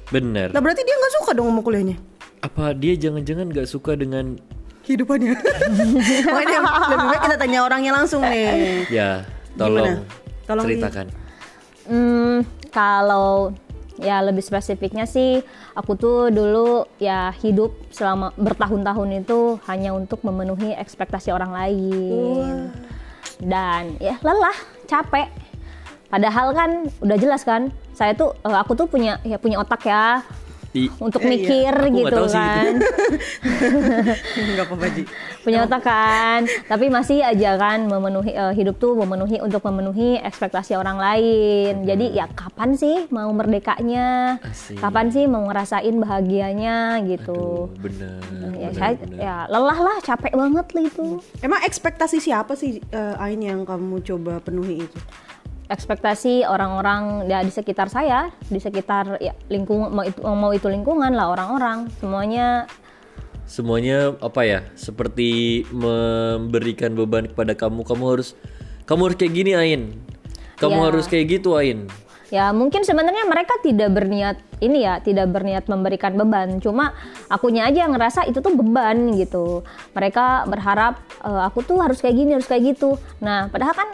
Bener. 0.08 0.52
Lah 0.52 0.60
berarti 0.60 0.84
dia 0.84 0.96
nggak 0.96 1.14
suka 1.20 1.30
dong 1.36 1.48
sama 1.48 1.60
kuliahnya. 1.64 1.96
Apa 2.44 2.76
dia 2.76 2.92
jangan-jangan 2.92 3.48
gak 3.56 3.64
suka 3.64 3.96
dengan 3.96 4.36
Hidupannya. 4.84 5.34
Makanya 6.28 6.58
lebih 6.92 7.06
baik 7.08 7.22
kita 7.24 7.36
tanya 7.40 7.58
orangnya 7.64 7.92
langsung 7.96 8.20
nih. 8.20 8.84
ya 8.92 9.24
tolong 9.56 10.04
Gimana? 10.04 10.44
Tolong 10.44 10.64
di- 10.64 10.70
ceritakan. 10.76 11.06
Hmm, 11.84 12.36
kalau 12.72 13.52
ya 14.00 14.18
lebih 14.26 14.42
spesifiknya 14.42 15.06
sih 15.06 15.38
aku 15.78 15.94
tuh 15.94 16.18
dulu 16.34 16.82
ya 16.98 17.30
hidup 17.38 17.70
selama 17.94 18.34
bertahun-tahun 18.34 19.22
itu 19.22 19.62
hanya 19.70 19.94
untuk 19.94 20.20
memenuhi 20.26 20.74
ekspektasi 20.76 21.30
orang 21.32 21.52
lain. 21.54 22.72
Dan 23.40 23.98
ya 23.98 24.16
lelah, 24.22 24.56
capek. 24.86 25.28
Padahal 26.08 26.54
kan 26.54 26.70
udah 27.02 27.18
jelas 27.18 27.42
kan, 27.42 27.74
saya 27.90 28.14
tuh 28.14 28.38
eh, 28.46 28.54
aku 28.54 28.78
tuh 28.78 28.86
punya 28.86 29.18
ya 29.26 29.34
punya 29.34 29.58
otak 29.58 29.82
ya 29.82 30.22
I- 30.74 30.90
untuk 30.98 31.18
Eh, 31.18 31.24
iya. 31.24 31.32
mikir 31.32 31.72
nggak 31.72 31.94
gitu 31.94 32.22
kan. 32.28 32.72
Enggak 34.44 34.66
apa-apa 34.66 34.86
Ji. 34.90 35.02
punya 35.40 35.60
otak 35.62 35.84
kan 35.84 36.40
tapi 36.64 36.88
masih 36.88 37.20
aja 37.20 37.54
kan 37.54 37.84
memenuhi 37.84 38.32
eh, 38.32 38.52
hidup 38.54 38.74
tuh 38.74 38.96
memenuhi 38.96 39.38
untuk 39.38 39.60
memenuhi 39.62 40.16
ekspektasi 40.18 40.72
orang 40.72 40.96
lain 40.96 41.84
jadi 41.84 42.06
ya 42.14 42.26
kapan 42.26 42.72
sih 42.72 43.04
mau 43.08 43.28
merdekanya 43.28 44.40
Asik. 44.40 44.80
kapan 44.80 45.12
sih 45.12 45.24
mau 45.26 45.44
ngerasain 45.44 45.92
bahagianya 45.94 46.96
Aduh, 46.96 47.04
gitu 47.06 47.40
bener. 47.76 48.16
ya 48.24 48.40
bener, 48.40 48.72
saya 48.72 48.94
bener. 48.96 49.18
ya 49.20 49.36
lelah 49.46 49.78
lah 49.78 49.96
capek 50.00 50.32
banget 50.32 50.66
lah 50.66 50.82
itu 50.82 51.06
Emang 51.38 51.60
ekspektasi 51.60 52.18
siapa 52.18 52.56
sih 52.56 52.80
eh, 52.80 53.14
Ain 53.20 53.38
yang 53.38 53.62
kamu 53.62 54.00
coba 54.02 54.40
penuhi 54.40 54.80
itu? 54.80 54.98
Ekspektasi 55.74 56.46
orang-orang 56.46 57.26
ya 57.26 57.42
di 57.42 57.50
sekitar 57.50 57.90
saya 57.90 58.30
di 58.46 58.62
sekitar 58.62 59.18
ya 59.18 59.34
lingkungan 59.50 59.90
mau 59.90 60.06
itu 60.06 60.20
mau 60.22 60.54
itu 60.54 60.70
lingkungan 60.70 61.10
lah 61.12 61.34
orang-orang 61.34 61.90
semuanya 61.98 62.70
Semuanya 63.44 64.16
apa 64.24 64.40
ya? 64.40 64.64
Seperti 64.72 65.62
memberikan 65.68 66.96
beban 66.96 67.28
kepada 67.28 67.52
kamu. 67.52 67.84
Kamu 67.84 68.04
harus 68.16 68.32
kamu 68.88 69.12
harus 69.12 69.16
kayak 69.20 69.34
gini 69.36 69.52
Ain. 69.52 69.82
Kamu 70.56 70.80
Ya. 70.80 70.84
harus 70.88 71.04
kayak 71.04 71.28
gitu 71.28 71.52
Ain. 71.52 71.84
Ya 72.32 72.50
mungkin 72.56 72.88
sebenarnya 72.88 73.28
mereka 73.28 73.52
tidak 73.60 73.92
berniat 73.92 74.40
ini 74.64 74.88
ya, 74.88 74.96
tidak 75.04 75.28
berniat 75.28 75.68
memberikan 75.68 76.16
beban. 76.16 76.56
Cuma 76.58 76.96
akunya 77.28 77.68
aja 77.68 77.84
yang 77.84 77.92
ngerasa 77.92 78.24
itu 78.24 78.40
tuh 78.40 78.56
beban 78.56 79.12
gitu. 79.12 79.60
Mereka 79.92 80.48
berharap 80.48 81.04
"Eh, 81.20 81.42
aku 81.44 81.60
tuh 81.62 81.76
harus 81.84 82.00
kayak 82.00 82.16
gini, 82.16 82.32
harus 82.32 82.48
kayak 82.48 82.74
gitu. 82.74 82.96
Nah, 83.20 83.52
padahal 83.52 83.76
kan 83.76 83.88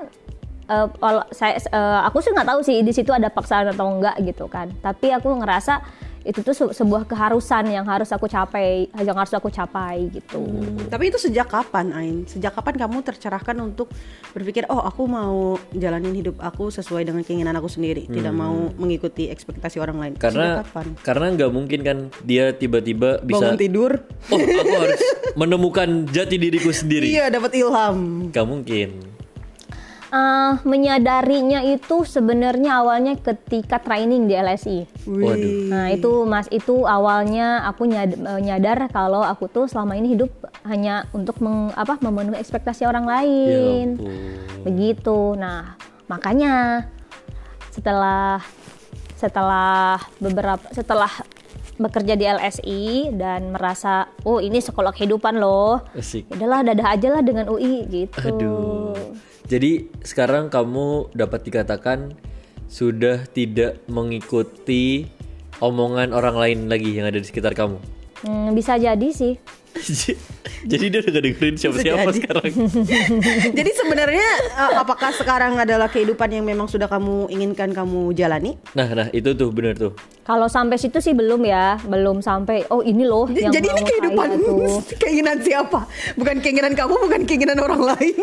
eh, 0.70 0.86
kalau 0.94 1.24
saya 1.30 1.58
eh, 1.58 2.00
aku 2.06 2.22
sih 2.22 2.30
nggak 2.30 2.48
tahu 2.48 2.60
sih 2.62 2.76
di 2.80 2.92
situ 2.94 3.10
ada 3.10 3.26
paksaan 3.28 3.74
atau 3.74 3.90
enggak 3.90 4.16
gitu 4.22 4.46
kan. 4.46 4.70
Tapi 4.78 5.10
aku 5.10 5.34
ngerasa 5.34 5.82
itu 6.20 6.44
tuh 6.44 6.52
se- 6.52 6.76
sebuah 6.76 7.08
keharusan 7.08 7.72
yang 7.72 7.88
harus 7.88 8.12
aku 8.12 8.28
capai, 8.28 8.92
yang 9.00 9.16
harus 9.16 9.32
aku 9.32 9.48
capai 9.48 10.12
gitu. 10.12 10.44
Tapi 10.92 11.08
itu 11.08 11.16
sejak 11.16 11.48
kapan 11.48 11.96
Ain? 11.96 12.16
Sejak 12.28 12.52
kapan 12.52 12.76
kamu 12.76 13.00
tercerahkan 13.00 13.56
untuk 13.56 13.88
berpikir 14.36 14.68
oh 14.68 14.84
aku 14.84 15.08
mau 15.08 15.56
jalanin 15.72 16.12
hidup 16.12 16.36
aku 16.36 16.68
sesuai 16.68 17.08
dengan 17.08 17.24
keinginan 17.24 17.56
aku 17.56 17.72
sendiri, 17.72 18.04
tidak 18.04 18.36
mau 18.36 18.52
mengikuti 18.76 19.32
ekspektasi 19.32 19.80
orang 19.80 19.96
lain. 19.96 20.12
Karena 20.20 20.60
sejak 20.60 20.68
kapan? 20.68 20.86
karena 21.00 21.26
nggak 21.32 21.50
mungkin 21.50 21.80
kan 21.80 21.98
dia 22.20 22.52
tiba-tiba 22.52 23.24
bisa 23.24 23.40
Bangun 23.40 23.56
tidur. 23.56 23.92
Oh, 24.28 24.36
aku 24.36 24.74
harus 24.76 25.00
menemukan 25.40 26.04
jati 26.04 26.36
diriku 26.36 26.68
sendiri. 26.68 27.08
Iya, 27.08 27.32
dapat 27.32 27.56
ilham. 27.56 28.28
Gak 28.28 28.44
mungkin. 28.44 29.19
Eh, 30.10 30.52
menyadarinya 30.66 31.62
itu 31.62 32.02
sebenarnya 32.02 32.82
awalnya 32.82 33.14
ketika 33.14 33.78
training 33.78 34.26
di 34.26 34.34
LSI. 34.34 35.06
Waduh. 35.06 35.70
Nah 35.70 35.86
itu 35.88 36.26
mas 36.26 36.50
itu 36.50 36.82
awalnya 36.82 37.62
aku 37.62 37.86
nyad- 37.86 38.18
eh, 38.18 38.40
nyadar 38.42 38.90
kalau 38.90 39.22
aku 39.22 39.46
tuh 39.46 39.70
selama 39.70 39.94
ini 39.94 40.18
hidup 40.18 40.34
hanya 40.66 41.06
untuk 41.14 41.38
meng- 41.38 41.70
apa 41.72 41.94
memenuhi 42.00 42.42
ekspektasi 42.42 42.82
orang 42.82 43.06
Ya 43.06 43.10
lain, 43.14 43.86
ampun. 43.94 44.10
begitu. 44.66 45.38
Nah 45.38 45.78
makanya 46.10 46.90
setelah 47.70 48.42
setelah 49.14 50.02
beberapa 50.18 50.66
setelah 50.74 51.12
bekerja 51.78 52.18
di 52.18 52.26
LSI 52.26 53.14
dan 53.14 53.54
merasa 53.54 54.10
oh 54.26 54.42
ini 54.42 54.58
sekolah 54.58 54.90
kehidupan 54.90 55.38
loh. 55.38 55.86
Asik. 55.94 56.26
Udahlah 56.28 56.66
dadah 56.66 56.98
aja 56.98 57.08
lah 57.08 57.22
dengan 57.22 57.46
UI 57.46 57.86
gitu. 57.86 58.26
Aduh. 58.26 59.29
Jadi 59.50 59.90
sekarang 60.06 60.46
kamu 60.46 61.10
dapat 61.10 61.42
dikatakan 61.42 62.14
sudah 62.70 63.26
tidak 63.34 63.82
mengikuti 63.90 65.10
omongan 65.58 66.14
orang 66.14 66.38
lain 66.38 66.58
lagi 66.70 66.94
yang 66.94 67.10
ada 67.10 67.18
di 67.18 67.26
sekitar 67.26 67.58
kamu. 67.58 67.82
Hmm, 68.22 68.54
bisa 68.54 68.78
jadi 68.78 69.10
sih. 69.10 69.34
Jadi 70.70 70.92
dia 70.92 71.00
udah 71.00 71.10
gak 71.14 71.24
dengerin 71.24 71.56
siapa-siapa 71.56 72.10
jadi. 72.10 72.18
sekarang. 72.20 72.52
Jadi 73.58 73.70
sebenarnya 73.74 74.26
eh, 74.60 74.72
apakah 74.76 75.08
sekarang 75.14 75.56
adalah 75.56 75.88
kehidupan 75.88 76.26
yang 76.36 76.44
memang 76.44 76.68
sudah 76.68 76.84
kamu 76.84 77.32
inginkan 77.32 77.72
kamu 77.72 78.12
jalani? 78.12 78.60
Nah, 78.76 78.86
nah 78.92 79.08
itu 79.14 79.32
tuh 79.32 79.48
bener 79.54 79.78
tuh. 79.78 79.96
Kalau 80.20 80.52
sampai 80.52 80.76
situ 80.76 81.00
sih 81.00 81.16
belum 81.16 81.42
ya, 81.48 81.80
belum 81.80 82.20
sampai. 82.20 82.68
Oh 82.68 82.84
ini 82.84 83.08
loh 83.08 83.24
J- 83.32 83.48
yang 83.48 83.54
Jadi 83.56 83.66
ini 83.72 83.82
kehidupan 83.88 84.28
keinginan 85.00 85.38
siapa? 85.40 85.88
Bukan 86.18 86.36
keinginan 86.44 86.76
kamu, 86.76 86.94
bukan 87.08 87.22
keinginan 87.24 87.56
orang 87.56 87.80
lain. 87.96 88.14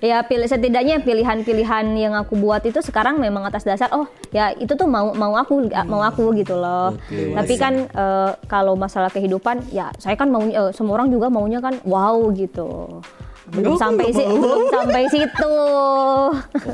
Ya 0.00 0.24
pilih 0.24 0.48
setidaknya 0.48 1.04
pilihan-pilihan 1.04 1.84
yang 1.92 2.16
aku 2.16 2.32
buat 2.40 2.64
itu 2.64 2.80
sekarang 2.80 3.20
memang 3.20 3.44
atas 3.44 3.68
dasar 3.68 3.92
oh 3.92 4.08
ya 4.32 4.48
itu 4.56 4.72
tuh 4.72 4.88
mau 4.88 5.12
mau 5.12 5.36
aku 5.36 5.68
mau 5.84 6.00
aku 6.00 6.32
gitu 6.40 6.56
loh. 6.56 6.96
Oke. 6.96 7.36
Tapi 7.36 7.54
kan 7.60 7.74
eh, 7.84 8.30
kalau 8.48 8.80
masalah 8.80 9.12
kehidupan 9.12 9.68
ya 9.68 9.92
saya 10.00 10.16
kan 10.16 10.32
mau 10.32 10.40
eh, 10.40 10.72
semua 10.72 10.96
orang 10.96 11.12
juga 11.12 11.28
maunya 11.28 11.60
kan 11.60 11.76
wow 11.84 12.16
gitu. 12.32 13.04
Belum 13.50 13.74
Oh, 13.74 13.80
sampai 13.82 14.08
sih 14.14 14.24
belum 14.24 14.72
sampai 14.72 15.04
situ. 15.10 15.56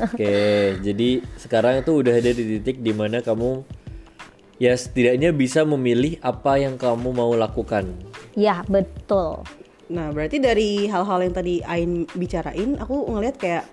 Oke, 0.07 0.37
jadi 0.79 1.09
sekarang 1.35 1.81
itu 1.81 1.91
udah 1.99 2.13
ada 2.15 2.31
di 2.31 2.43
titik 2.61 2.79
di 2.79 2.93
mana 2.93 3.19
kamu 3.19 3.65
ya 4.55 4.71
setidaknya 4.71 5.33
bisa 5.33 5.65
memilih 5.65 6.21
apa 6.21 6.61
yang 6.61 6.77
kamu 6.79 7.11
mau 7.11 7.33
lakukan. 7.35 7.91
ya 8.37 8.61
betul. 8.69 9.41
Nah, 9.87 10.11
berarti 10.11 10.43
dari 10.43 10.85
hal-hal 10.91 11.19
yang 11.23 11.33
tadi 11.35 11.63
Ain 11.63 12.03
bicarain, 12.11 12.75
aku 12.75 13.07
ngelihat 13.07 13.35
kayak 13.39 13.63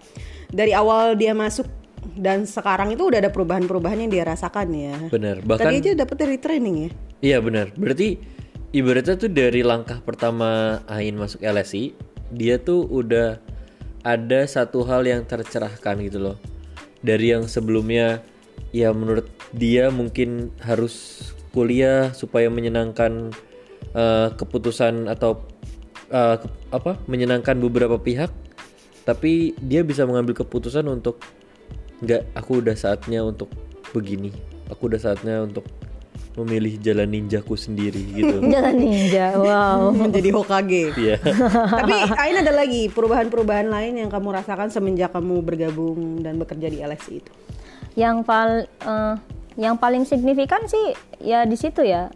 dari 0.55 0.71
awal 0.71 1.19
dia 1.19 1.35
masuk 1.35 1.67
dan 2.15 2.47
sekarang 2.47 2.93
itu 2.95 3.09
udah 3.09 3.19
ada 3.19 3.33
perubahan-perubahan 3.33 4.07
yang 4.07 4.11
dia 4.13 4.25
rasakan 4.29 4.71
ya. 4.71 4.97
Bener. 5.11 5.43
Tadi 5.43 5.49
Bahkan 5.49 5.73
aja 5.75 5.91
dapat 5.97 6.17
dari 6.21 6.37
training 6.39 6.77
ya. 6.77 6.91
iya 7.25 7.39
bener. 7.41 7.73
Berarti 7.75 8.21
ibaratnya 8.71 9.17
tuh 9.19 9.33
dari 9.33 9.65
langkah 9.65 9.99
pertama 10.05 10.81
Ain 10.87 11.17
masuk 11.19 11.43
LSI, 11.43 11.97
dia 12.31 12.61
tuh 12.61 12.87
udah 12.87 13.41
ada 14.05 14.41
satu 14.45 14.85
hal 14.85 15.09
yang 15.09 15.25
tercerahkan 15.25 15.99
gitu 16.05 16.21
loh. 16.21 16.37
Dari 17.01 17.33
yang 17.35 17.49
sebelumnya 17.49 18.21
ya 18.71 18.93
menurut 18.93 19.27
dia 19.57 19.89
mungkin 19.89 20.53
harus 20.61 21.27
kuliah 21.57 22.13
supaya 22.13 22.51
menyenangkan 22.53 23.33
eh, 23.97 24.29
keputusan 24.37 25.09
atau 25.09 25.41
eh, 26.07 26.37
ke- 26.37 26.51
apa 26.71 26.99
menyenangkan 27.05 27.57
beberapa 27.59 27.97
pihak 27.97 28.31
tapi 29.03 29.53
dia 29.59 29.81
bisa 29.81 30.03
mengambil 30.03 30.33
keputusan 30.35 30.85
untuk 30.87 31.21
nggak 32.01 32.35
aku 32.35 32.59
udah 32.59 32.75
saatnya 32.75 33.21
untuk 33.21 33.49
begini 33.91 34.33
aku 34.67 34.89
udah 34.89 34.99
saatnya 34.99 35.41
untuk 35.41 35.65
memilih 36.35 36.83
jalan 36.83 37.07
ninjaku 37.09 37.55
sendiri 37.55 38.03
gitu 38.11 38.43
Jalan 38.51 38.75
ninja. 38.75 39.39
Wow. 39.39 39.95
Menjadi 40.03 40.35
Hokage. 40.35 40.91
Iya 40.93 41.17
Tapi 41.79 41.95
Ain 42.19 42.35
ada 42.37 42.51
lagi 42.51 42.91
perubahan-perubahan 42.91 43.71
lain 43.71 44.03
yang 44.03 44.11
kamu 44.11 44.35
rasakan 44.35 44.67
semenjak 44.67 45.15
kamu 45.15 45.41
bergabung 45.41 45.95
dan 46.21 46.35
bekerja 46.35 46.67
di 46.67 46.83
LSI 46.83 47.15
itu. 47.17 47.33
yang 47.95 48.27
pal 48.27 48.67
eh, 48.67 49.15
yang 49.55 49.79
paling 49.79 50.03
signifikan 50.03 50.67
sih 50.67 50.91
ya 51.21 51.47
di 51.47 51.55
situ 51.55 51.87
ya 51.87 52.11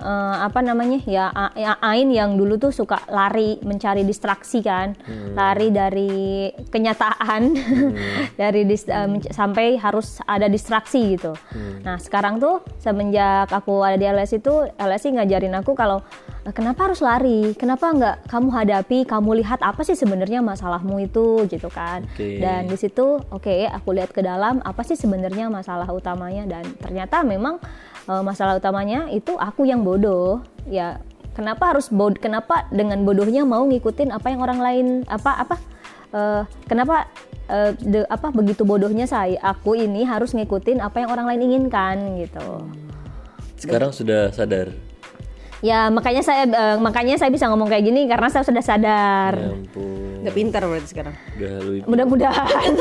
Eh, 0.00 0.36
apa 0.40 0.64
namanya 0.64 0.96
ya, 1.04 1.28
ya 1.52 1.76
Ain 1.84 2.08
yang 2.08 2.32
dulu 2.32 2.56
tuh 2.56 2.72
suka 2.72 3.04
lari 3.06 3.60
mencari 3.60 4.00
distraksi 4.00 4.64
kan. 4.64 4.96
Lari 5.36 5.68
dari 5.68 6.48
kenyataan 6.48 7.52
dari 8.40 8.64
dis- 8.64 8.88
menc- 8.88 9.28
sampai 9.28 9.76
harus 9.76 10.24
ada 10.24 10.48
distraksi 10.48 11.20
gitu. 11.20 11.36
Nah 11.84 12.00
sekarang 12.00 12.40
tuh 12.40 12.64
semenjak 12.80 13.52
aku 13.52 13.84
ada 13.84 14.00
di 14.00 14.08
LS 14.08 14.40
itu 14.40 14.72
LSI 14.72 15.20
ngajarin 15.20 15.52
aku 15.54 15.76
kalau 15.76 16.00
"Eh, 16.39 16.39
kenapa 16.48 16.88
harus 16.88 17.04
lari? 17.04 17.52
Kenapa 17.52 17.92
nggak 17.92 18.16
kamu 18.32 18.48
hadapi 18.48 18.98
kamu 19.04 19.44
lihat 19.44 19.60
apa 19.60 19.84
sih 19.84 19.92
sebenarnya 19.92 20.40
masalahmu 20.40 20.96
itu 21.04 21.44
gitu 21.52 21.68
kan? 21.68 22.08
Oke. 22.08 22.40
dan 22.40 22.64
di 22.64 22.76
situ 22.80 23.20
oke 23.28 23.68
aku 23.68 23.92
lihat 23.92 24.10
ke 24.16 24.24
dalam 24.24 24.64
apa 24.64 24.80
sih 24.80 24.96
sebenarnya 24.96 25.52
masalah 25.52 25.86
utamanya? 25.92 26.48
Dan 26.48 26.64
ternyata 26.80 27.20
memang 27.20 27.60
eh, 28.08 28.22
masalah 28.24 28.56
utamanya 28.56 29.12
itu 29.12 29.36
aku 29.36 29.68
yang 29.68 29.84
bodoh. 29.84 30.40
Ya 30.64 31.04
kenapa 31.36 31.76
harus 31.76 31.92
bod 31.92 32.16
kenapa 32.16 32.64
dengan 32.72 33.04
bodohnya 33.04 33.44
mau 33.44 33.68
ngikutin 33.68 34.08
apa 34.08 34.32
yang 34.32 34.40
orang 34.40 34.60
lain 34.64 34.86
apa 35.12 35.44
apa 35.44 35.54
eh, 36.16 36.42
kenapa 36.64 37.04
eh, 37.52 37.76
de- 37.76 38.08
apa 38.08 38.32
begitu 38.32 38.64
bodohnya 38.64 39.04
saya 39.04 39.36
aku 39.44 39.76
ini 39.76 40.08
harus 40.08 40.32
ngikutin 40.32 40.80
apa 40.80 41.04
yang 41.04 41.12
orang 41.12 41.28
lain 41.28 41.52
inginkan 41.52 42.16
gitu. 42.16 42.64
Sekarang 43.60 43.92
sudah 43.92 44.32
sadar 44.32 44.72
ya 45.60 45.92
makanya 45.92 46.24
saya 46.24 46.48
eh, 46.48 46.76
makanya 46.80 47.20
saya 47.20 47.28
bisa 47.28 47.48
ngomong 47.52 47.68
kayak 47.68 47.84
gini 47.84 48.08
karena 48.08 48.28
saya 48.32 48.44
sudah 48.44 48.64
sadar. 48.64 49.32
Ya 49.36 49.52
ampun. 49.52 50.20
Udah 50.20 50.34
pintar 50.36 50.62
berarti 50.64 50.88
sekarang. 50.88 51.14
udah 51.36 51.86
mudah-mudahan. 51.88 52.72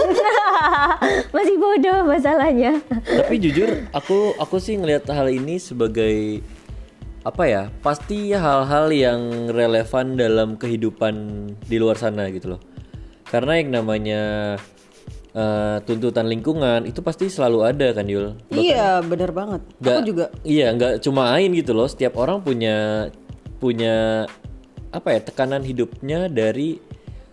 Masih 1.36 1.56
bodoh 1.56 2.00
masalahnya. 2.08 2.84
Tapi 2.92 3.36
jujur 3.40 3.88
aku 3.96 4.36
aku 4.40 4.60
sih 4.60 4.76
ngelihat 4.76 5.08
hal 5.12 5.32
ini 5.32 5.60
sebagai 5.60 6.44
apa 7.20 7.44
ya 7.46 7.64
pasti 7.84 8.32
hal-hal 8.32 8.88
yang 8.96 9.52
relevan 9.52 10.16
dalam 10.16 10.56
kehidupan 10.56 11.16
di 11.68 11.78
luar 11.80 12.00
sana 12.00 12.28
gitu 12.32 12.56
loh. 12.56 12.62
Karena 13.30 13.62
yang 13.62 13.70
namanya 13.84 14.22
eh, 15.30 15.78
tuntutan 15.86 16.26
lingkungan 16.26 16.86
itu 16.90 17.00
pasti 17.00 17.30
selalu 17.30 17.60
ada 17.70 17.88
kan 17.94 18.06
Yul? 18.10 18.34
Iya, 18.50 19.02
benar 19.06 19.30
banget. 19.32 19.62
Nggak- 19.78 19.98
Aku 19.98 20.08
juga. 20.08 20.26
iya 20.42 20.74
nggak 20.74 21.06
cuma 21.06 21.34
Ain 21.38 21.54
gitu 21.54 21.72
loh. 21.74 21.86
Setiap 21.86 22.18
orang 22.18 22.42
punya 22.42 23.10
punya 23.60 24.26
apa 24.90 25.14
ya 25.14 25.20
tekanan 25.22 25.62
hidupnya 25.62 26.26
dari 26.28 26.82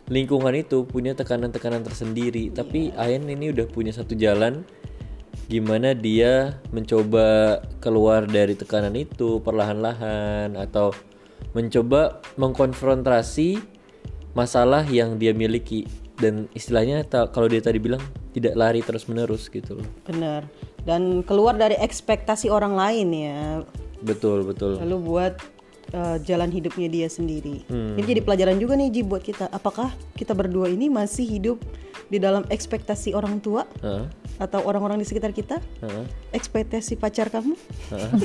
lingkungan 0.07 0.53
itu. 0.55 0.85
Punya 0.85 1.17
tekanan-tekanan 1.17 1.81
tersendiri. 1.83 2.53
Tapi 2.53 2.93
Ain 2.95 3.25
ini 3.27 3.51
udah 3.51 3.65
punya 3.67 3.91
satu 3.91 4.13
jalan 4.13 4.63
gimana 5.47 5.95
dia 5.95 6.59
mencoba 6.75 7.61
keluar 7.79 8.27
dari 8.27 8.59
tekanan 8.59 8.99
itu 8.99 9.39
perlahan-lahan 9.41 10.59
atau 10.59 10.91
mencoba 11.55 12.19
mengkonfrontasi 12.35 13.63
masalah 14.35 14.83
yang 14.85 15.17
dia 15.17 15.31
miliki 15.31 15.87
dan 16.17 16.49
istilahnya 16.57 17.05
kalau 17.09 17.47
dia 17.47 17.61
tadi 17.61 17.77
bilang 17.77 18.01
tidak 18.33 18.57
lari 18.57 18.81
terus 18.81 19.05
menerus 19.09 19.49
gitu 19.53 19.81
loh 19.81 19.89
benar. 20.09 20.49
Dan 20.87 21.27
keluar 21.27 21.59
dari 21.59 21.75
ekspektasi 21.75 22.47
orang 22.47 22.79
lain 22.79 23.09
ya. 23.11 23.39
betul 24.07 24.47
betul 24.47 24.79
Lalu 24.79 24.97
buat 25.03 25.35
uh, 25.93 26.17
jalan 26.23 26.51
hidupnya 26.51 26.87
dia 26.87 27.09
sendiri. 27.11 27.67
Hmm. 27.67 27.99
Ini 27.99 28.17
jadi 28.17 28.21
pelajaran 28.23 28.57
juga 28.63 28.79
nih 28.79 28.95
Ji 28.95 29.03
buat 29.03 29.23
kita. 29.23 29.51
Apakah 29.51 29.91
kita 30.15 30.31
berdua 30.33 30.71
ini 30.71 30.87
masih 30.87 31.27
hidup 31.27 31.59
di 32.07 32.17
dalam 32.17 32.43
ekspektasi 32.47 33.13
orang 33.13 33.39
tua 33.39 33.67
Heeh, 33.83 34.07
atau 34.37 34.61
orang-orang 34.63 35.01
di 35.01 35.05
sekitar 35.05 35.31
kita? 35.31 35.59
heeh, 35.83 36.05
Ekspektasi 36.31 36.95
pacar 36.95 37.29
kamu? 37.29 37.55
heeh. 37.91 38.11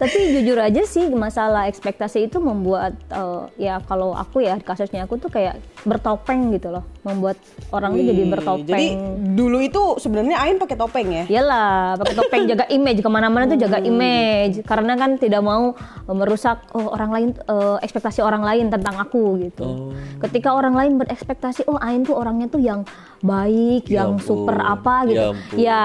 Tapi 0.00 0.18
jujur 0.38 0.58
aja 0.58 0.82
sih 0.86 1.10
masalah 1.10 1.66
ekspektasi 1.66 2.30
itu 2.30 2.38
membuat 2.38 2.94
eh, 3.10 3.66
ya 3.68 3.82
kalau 3.82 4.14
aku 4.14 4.42
ya 4.42 4.58
kasusnya 4.58 5.06
aku 5.06 5.18
tuh 5.18 5.30
kayak 5.30 5.58
bertopeng 5.82 6.54
gitu 6.54 6.70
loh, 6.70 6.86
membuat 7.02 7.34
orang 7.74 7.98
tuh 7.98 8.04
jadi 8.06 8.22
Wih, 8.22 8.30
bertopeng. 8.30 8.70
Jadi 8.70 8.86
dulu 9.34 9.58
itu 9.58 9.82
sebenarnya 9.98 10.38
Ain 10.38 10.62
pakai 10.62 10.78
topeng 10.78 11.08
ya? 11.10 11.24
Iyalah, 11.26 11.98
pakai 11.98 12.14
topeng 12.14 12.42
jaga 12.46 12.64
image 12.70 13.02
ke 13.02 13.10
mana-mana 13.10 13.50
tuh 13.50 13.58
jaga 13.58 13.82
image 13.82 14.62
karena 14.62 14.94
kan 14.94 15.18
tidak 15.18 15.42
mau 15.42 15.74
eh, 16.06 16.14
merusak 16.14 16.62
oh, 16.74 16.94
orang 16.94 17.10
lain 17.10 17.28
eh, 17.34 17.76
ekspektasi 17.82 18.22
orang 18.22 18.46
lain 18.46 18.70
tentang 18.70 18.94
aku 19.02 19.42
gitu. 19.42 19.66
Oh. 19.66 19.90
Ketika 20.22 20.54
orang 20.54 20.78
lain 20.78 20.92
berekspektasi 21.02 21.31
oh 21.64 21.78
Ain 21.78 22.02
tuh 22.02 22.14
orangnya 22.14 22.46
tuh 22.46 22.58
yang 22.58 22.82
baik, 23.20 23.86
Ya 23.86 24.02
yang 24.02 24.16
ampun, 24.16 24.26
super 24.26 24.56
apa 24.56 25.04
ya 25.04 25.08
gitu. 25.08 25.22
ampun. 25.30 25.56
Ya, 25.56 25.82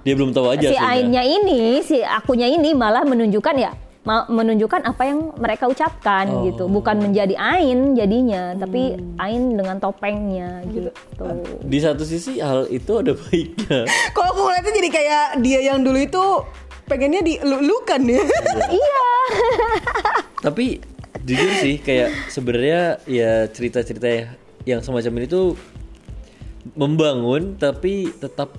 Dia 0.00 0.14
belum 0.14 0.30
tahu 0.30 0.46
aja 0.50 0.66
si 0.66 0.68
sih. 0.68 0.76
ya. 0.76 0.84
Ainnya 0.90 1.22
ini, 1.22 1.60
si 1.80 1.96
akunya 1.98 2.46
ini 2.46 2.72
malah 2.72 3.02
menunjukkan 3.02 3.56
ya 3.56 3.72
menunjukkan 4.04 4.84
apa 4.84 5.02
yang 5.08 5.32
mereka 5.34 5.64
ucapkan 5.64 6.28
Oh. 6.28 6.44
gitu, 6.44 6.68
bukan 6.68 7.00
menjadi 7.00 7.40
Ain 7.40 7.96
jadinya, 7.96 8.52
tapi 8.52 8.92
Hmm. 8.94 9.16
Ain 9.16 9.56
dengan 9.56 9.80
topengnya 9.80 10.60
gitu. 10.68 10.92
Di 11.64 11.78
satu 11.80 12.04
sisi 12.04 12.36
hal 12.36 12.68
itu 12.68 13.00
ada 13.00 13.16
baiknya. 13.16 13.88
Kok 14.12 14.24
aku 14.28 14.40
ngeliatnya 14.44 14.72
jadi 14.76 14.90
kayak 14.92 15.24
dia 15.40 15.60
yang 15.64 15.80
dulu 15.80 15.96
itu 15.96 16.20
pengennya 16.84 17.24
dilulukan 17.24 18.04
ya? 18.04 18.20
iya. 18.76 19.04
Tapi 20.36 20.84
jujur 21.24 21.50
sih 21.56 21.80
kayak 21.80 22.28
sebenarnya 22.28 23.00
ya 23.08 23.48
cerita-cerita 23.48 24.36
yang 24.64 24.80
semacam 24.80 25.12
ini 25.14 25.26
tuh 25.26 25.46
membangun 26.72 27.54
tapi 27.54 28.08
tetap 28.14 28.56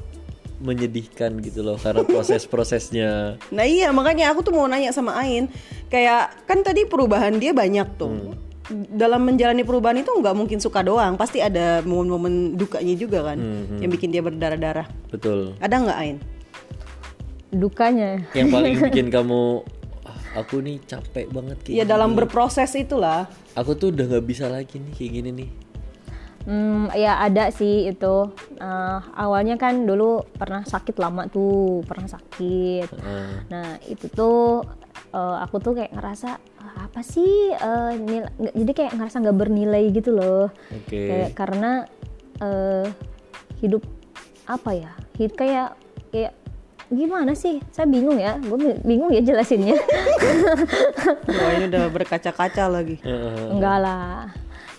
menyedihkan 0.57 1.35
gitu 1.39 1.61
loh 1.61 1.75
karena 1.75 2.01
proses-prosesnya. 2.01 3.35
Nah 3.51 3.65
iya 3.65 3.89
makanya 3.89 4.31
aku 4.31 4.39
tuh 4.41 4.53
mau 4.53 4.65
nanya 4.65 4.89
sama 4.89 5.11
Ain 5.15 5.51
Kayak 5.85 6.45
kan 6.45 6.61
tadi 6.61 6.85
perubahan 6.85 7.35
dia 7.35 7.51
banyak 7.51 7.85
tuh 7.95 8.31
Dalam 8.89 9.21
menjalani 9.21 9.61
perubahan 9.61 9.99
itu 9.99 10.09
nggak 10.09 10.31
mungkin 10.33 10.57
suka 10.57 10.79
doang 10.79 11.13
Pasti 11.15 11.37
ada 11.37 11.81
momen-momen 11.81 12.55
dukanya 12.55 12.95
juga 12.95 13.19
kan 13.25 13.37
Yang 13.77 13.91
bikin 13.91 14.09
dia 14.09 14.21
berdarah-darah 14.21 14.87
Betul. 15.09 15.59
Ada 15.59 15.75
nggak 15.77 15.97
Ain? 15.99 16.17
dukanya 17.51 18.23
Yang 18.31 18.47
paling 18.49 18.73
bikin 18.85 19.07
kamu 19.09 19.59
"Ah, 20.03 20.19
aku 20.37 20.59
nih 20.59 20.79
capek 20.83 21.27
banget 21.29 21.57
kayak 21.61 21.73
Ya 21.73 21.83
gini. 21.83 21.91
dalam 21.91 22.13
berproses 22.13 22.71
itulah 22.73 23.27
Aku 23.53 23.73
tuh 23.73 23.89
udah 23.89 24.07
nggak 24.07 24.25
bisa 24.25 24.47
lagi 24.47 24.75
nih 24.75 24.93
kayak 24.93 25.11
gini 25.13 25.29
nih. 25.33 25.49
Hmm, 26.45 26.93
ya 26.93 27.17
ada 27.19 27.49
sih 27.49 27.87
itu. 27.87 28.15
Eh, 28.55 28.97
awalnya 29.15 29.55
kan 29.55 29.81
dulu 29.81 30.21
pernah 30.31 30.61
sakit 30.61 30.93
lama 30.95 31.25
tuh, 31.25 31.81
pernah 31.83 32.05
sakit. 32.05 32.87
Heeh. 32.87 33.29
Nah 33.49 33.67
itu 33.83 34.05
tuh 34.07 34.61
eh, 35.09 35.37
aku 35.41 35.57
tuh 35.57 35.73
kayak 35.73 35.91
ngerasa 35.91 36.29
"Ah, 36.59 36.85
apa 36.85 37.01
sih 37.01 37.25
eh, 37.49 37.91
nil- 37.97 38.29
nggak- 38.31 38.55
jadi 38.55 38.71
kayak 38.73 38.93
ngerasa 38.93 39.15
nggak 39.19 39.37
bernilai 39.37 39.83
gitu 39.89 40.13
loh. 40.13 40.53
Oke. 40.71 41.01
Kayak 41.03 41.31
karena 41.33 41.71
eh, 42.37 42.85
hidup 43.59 43.81
apa 44.45 44.71
ya? 44.71 44.91
Hidup 45.15 45.35
kayak 45.35 45.73
kayak 46.09 46.33
gimana 46.85 47.33
sih? 47.33 47.57
Saya 47.71 47.89
bingung 47.89 48.15
ya. 48.15 48.37
Gue 48.37 48.55
bingung 48.79 49.09
ya 49.09 49.19
jelasinnya. 49.19 49.73
Wah 51.25 51.51
ini 51.53 51.65
udah 51.65 51.89
berkaca-kaca 51.89 52.69
lagi 52.69 53.01
Heeh. 53.01 53.49
Enggak 53.49 53.77
lah. 53.81 54.29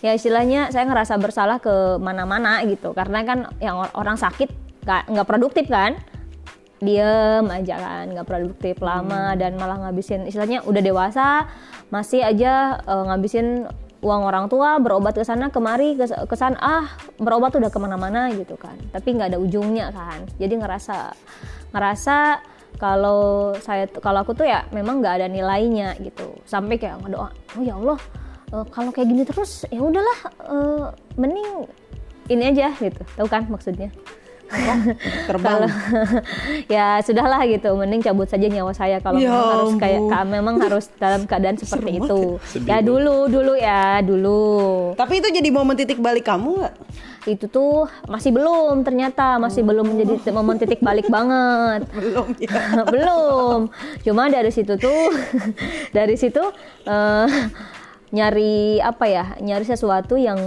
Ya 0.05 0.13
istilahnya 0.13 0.69
saya 0.73 0.85
ngerasa 0.89 1.17
bersalah 1.17 1.61
ke 1.61 2.01
mana-mana 2.01 2.61
gitu. 2.65 2.93
Karena 2.93 3.25
kan 3.25 3.53
yang 3.63 3.81
or- 3.81 3.95
orang 3.97 4.21
sakit 4.21 4.49
nggak 4.87 5.29
produktif 5.29 5.67
kan. 5.69 5.97
Diem 6.77 7.49
aja 7.49 7.81
kan, 7.81 8.05
nggak 8.13 8.29
produktif 8.29 8.77
lama 8.85 9.33
dan 9.33 9.57
malah 9.57 9.81
ngabisin 9.81 10.29
istilahnya 10.29 10.61
udah 10.61 10.83
dewasa 10.85 11.49
masih 11.89 12.21
aja 12.21 12.85
eh, 12.85 13.05
ngabisin 13.09 13.65
uang 14.05 14.23
orang 14.29 14.47
tua 14.53 14.77
berobat 14.77 15.17
ke 15.17 15.25
sana 15.25 15.49
kemari 15.49 15.97
ke 15.97 16.05
ke 16.07 16.37
sana 16.37 16.57
ah 16.61 16.87
berobat 17.17 17.57
udah 17.57 17.73
ke 17.73 17.79
mana-mana 17.81 18.29
gitu 18.37 18.55
kan 18.61 18.77
tapi 18.93 19.17
nggak 19.17 19.35
ada 19.35 19.39
ujungnya 19.41 19.89
kan 19.91 20.29
jadi 20.37 20.53
ngerasa 20.61 21.17
ngerasa 21.73 22.45
kalau 22.77 23.57
saya 23.59 23.89
kalau 23.89 24.21
aku 24.21 24.37
tuh 24.37 24.45
ya 24.45 24.69
memang 24.71 25.01
nggak 25.01 25.25
ada 25.25 25.27
nilainya 25.33 25.97
gitu 26.05 26.37
sampai 26.45 26.77
kayak 26.77 27.01
ngedoa 27.03 27.33
oh 27.33 27.63
ya 27.65 27.75
Allah 27.81 27.99
eh, 28.53 28.65
kalau 28.71 28.91
kayak 28.95 29.09
gini 29.09 29.23
terus 29.27 29.65
ya 29.71 29.81
udahlah 29.81 30.19
eh, 30.47 30.87
mending 31.19 31.67
ini 32.27 32.45
aja 32.51 32.75
gitu. 32.79 33.03
Tahu 33.15 33.29
kan 33.31 33.47
maksudnya? 33.47 33.91
Terbang. 35.27 35.67
Ya 36.75 37.03
sudahlah 37.03 37.43
gitu. 37.51 37.75
Mending 37.75 38.03
cabut 38.03 38.31
saja 38.31 38.47
nyawa 38.47 38.71
saya 38.75 39.03
kalau 39.03 39.19
Ya 39.19 39.31
memang 39.31 39.51
harus 39.51 39.73
kayak 39.79 40.01
memang 40.27 40.55
harus 40.63 40.87
dalam 40.99 41.23
keadaan 41.31 41.59
seperti 41.59 41.99
Serem 41.99 42.07
itu. 42.07 42.21
Sedih 42.47 42.67
ya 42.67 42.79
banget. 42.79 42.87
dulu 42.87 43.17
dulu 43.31 43.53
ya 43.59 43.83
dulu. 44.03 44.45
Tapi 44.95 45.19
itu 45.19 45.29
jadi 45.35 45.49
momen 45.51 45.75
titik 45.75 45.99
balik 45.99 46.27
kamu 46.27 46.63
nggak? 46.63 46.77
itu 47.27 47.51
tuh 47.51 47.91
masih 48.07 48.31
belum 48.31 48.87
ternyata 48.87 49.43
masih 49.43 49.67
belum 49.67 49.83
menjadi 49.83 50.31
momen 50.31 50.63
titik 50.63 50.79
balik 50.79 51.11
banget. 51.11 51.83
Belum 51.99 52.27
ya. 52.39 52.87
Belum. 52.87 53.61
Cuma 54.07 54.31
dari 54.31 54.55
situ 54.55 54.79
tuh 54.79 55.11
dari 55.91 56.15
situ 56.15 56.39
eh, 56.87 57.27
nyari 58.11 58.79
apa 58.79 59.05
ya 59.07 59.25
nyari 59.39 59.67
sesuatu 59.67 60.15
yang 60.15 60.39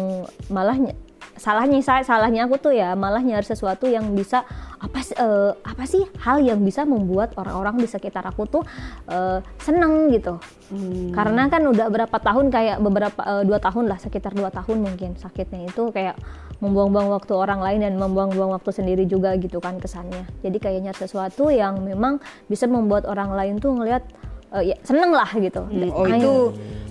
malah 0.48 0.80
ny- 0.80 0.95
salahnya 1.39 1.80
saya 1.80 2.04
salahnya 2.04 2.43
aku 2.43 2.60
tuh 2.60 2.76
ya 2.76 3.00
malah 3.00 3.24
nyari 3.24 3.48
sesuatu 3.48 3.88
yang 3.88 4.12
bisa 4.12 4.43
apa 4.80 5.00
sih 5.00 5.15
eh, 5.15 5.52
apa 5.56 5.84
sih 5.88 6.04
hal 6.19 6.43
yang 6.43 6.60
bisa 6.63 6.84
membuat 6.84 7.32
orang-orang 7.39 7.80
di 7.80 7.88
sekitar 7.88 8.28
aku 8.28 8.43
tuh 8.43 8.63
eh, 9.08 9.39
seneng 9.60 10.12
gitu. 10.12 10.39
Karena 11.15 11.48
kan 11.48 11.63
udah 11.65 11.88
berapa 11.88 12.13
tahun 12.13 12.52
kayak 12.52 12.84
beberapa 12.84 13.22
eh, 13.24 13.43
dua 13.48 13.60
tahun 13.60 13.88
lah 13.88 14.00
sekitar 14.00 14.36
dua 14.36 14.52
tahun 14.52 14.84
mungkin 14.84 15.15
sakitnya 15.15 15.72
itu 15.72 15.91
kayak 15.95 16.19
membuang-buang 16.60 17.08
waktu 17.08 17.32
orang 17.32 17.63
lain 17.63 17.88
dan 17.88 17.95
membuang-buang 17.95 18.52
waktu 18.52 18.76
sendiri 18.76 19.08
juga 19.08 19.32
gitu 19.39 19.63
kan 19.63 19.80
kesannya. 19.80 20.28
Jadi 20.43 20.58
kayak 20.60 20.91
nyari 20.91 21.00
sesuatu 21.00 21.48
yang 21.48 21.80
memang 21.80 22.19
bisa 22.52 22.67
membuat 22.67 23.08
orang 23.08 23.32
lain 23.32 23.63
tuh 23.63 23.80
ngelihat 23.80 24.04
eh, 24.60 24.72
ya 24.72 24.78
seneng 24.84 25.15
lah 25.15 25.32
gitu. 25.39 25.63
Hmm, 25.63 25.88
Oh 25.95 26.04
Ain- 26.04 26.19
itu 26.19 26.34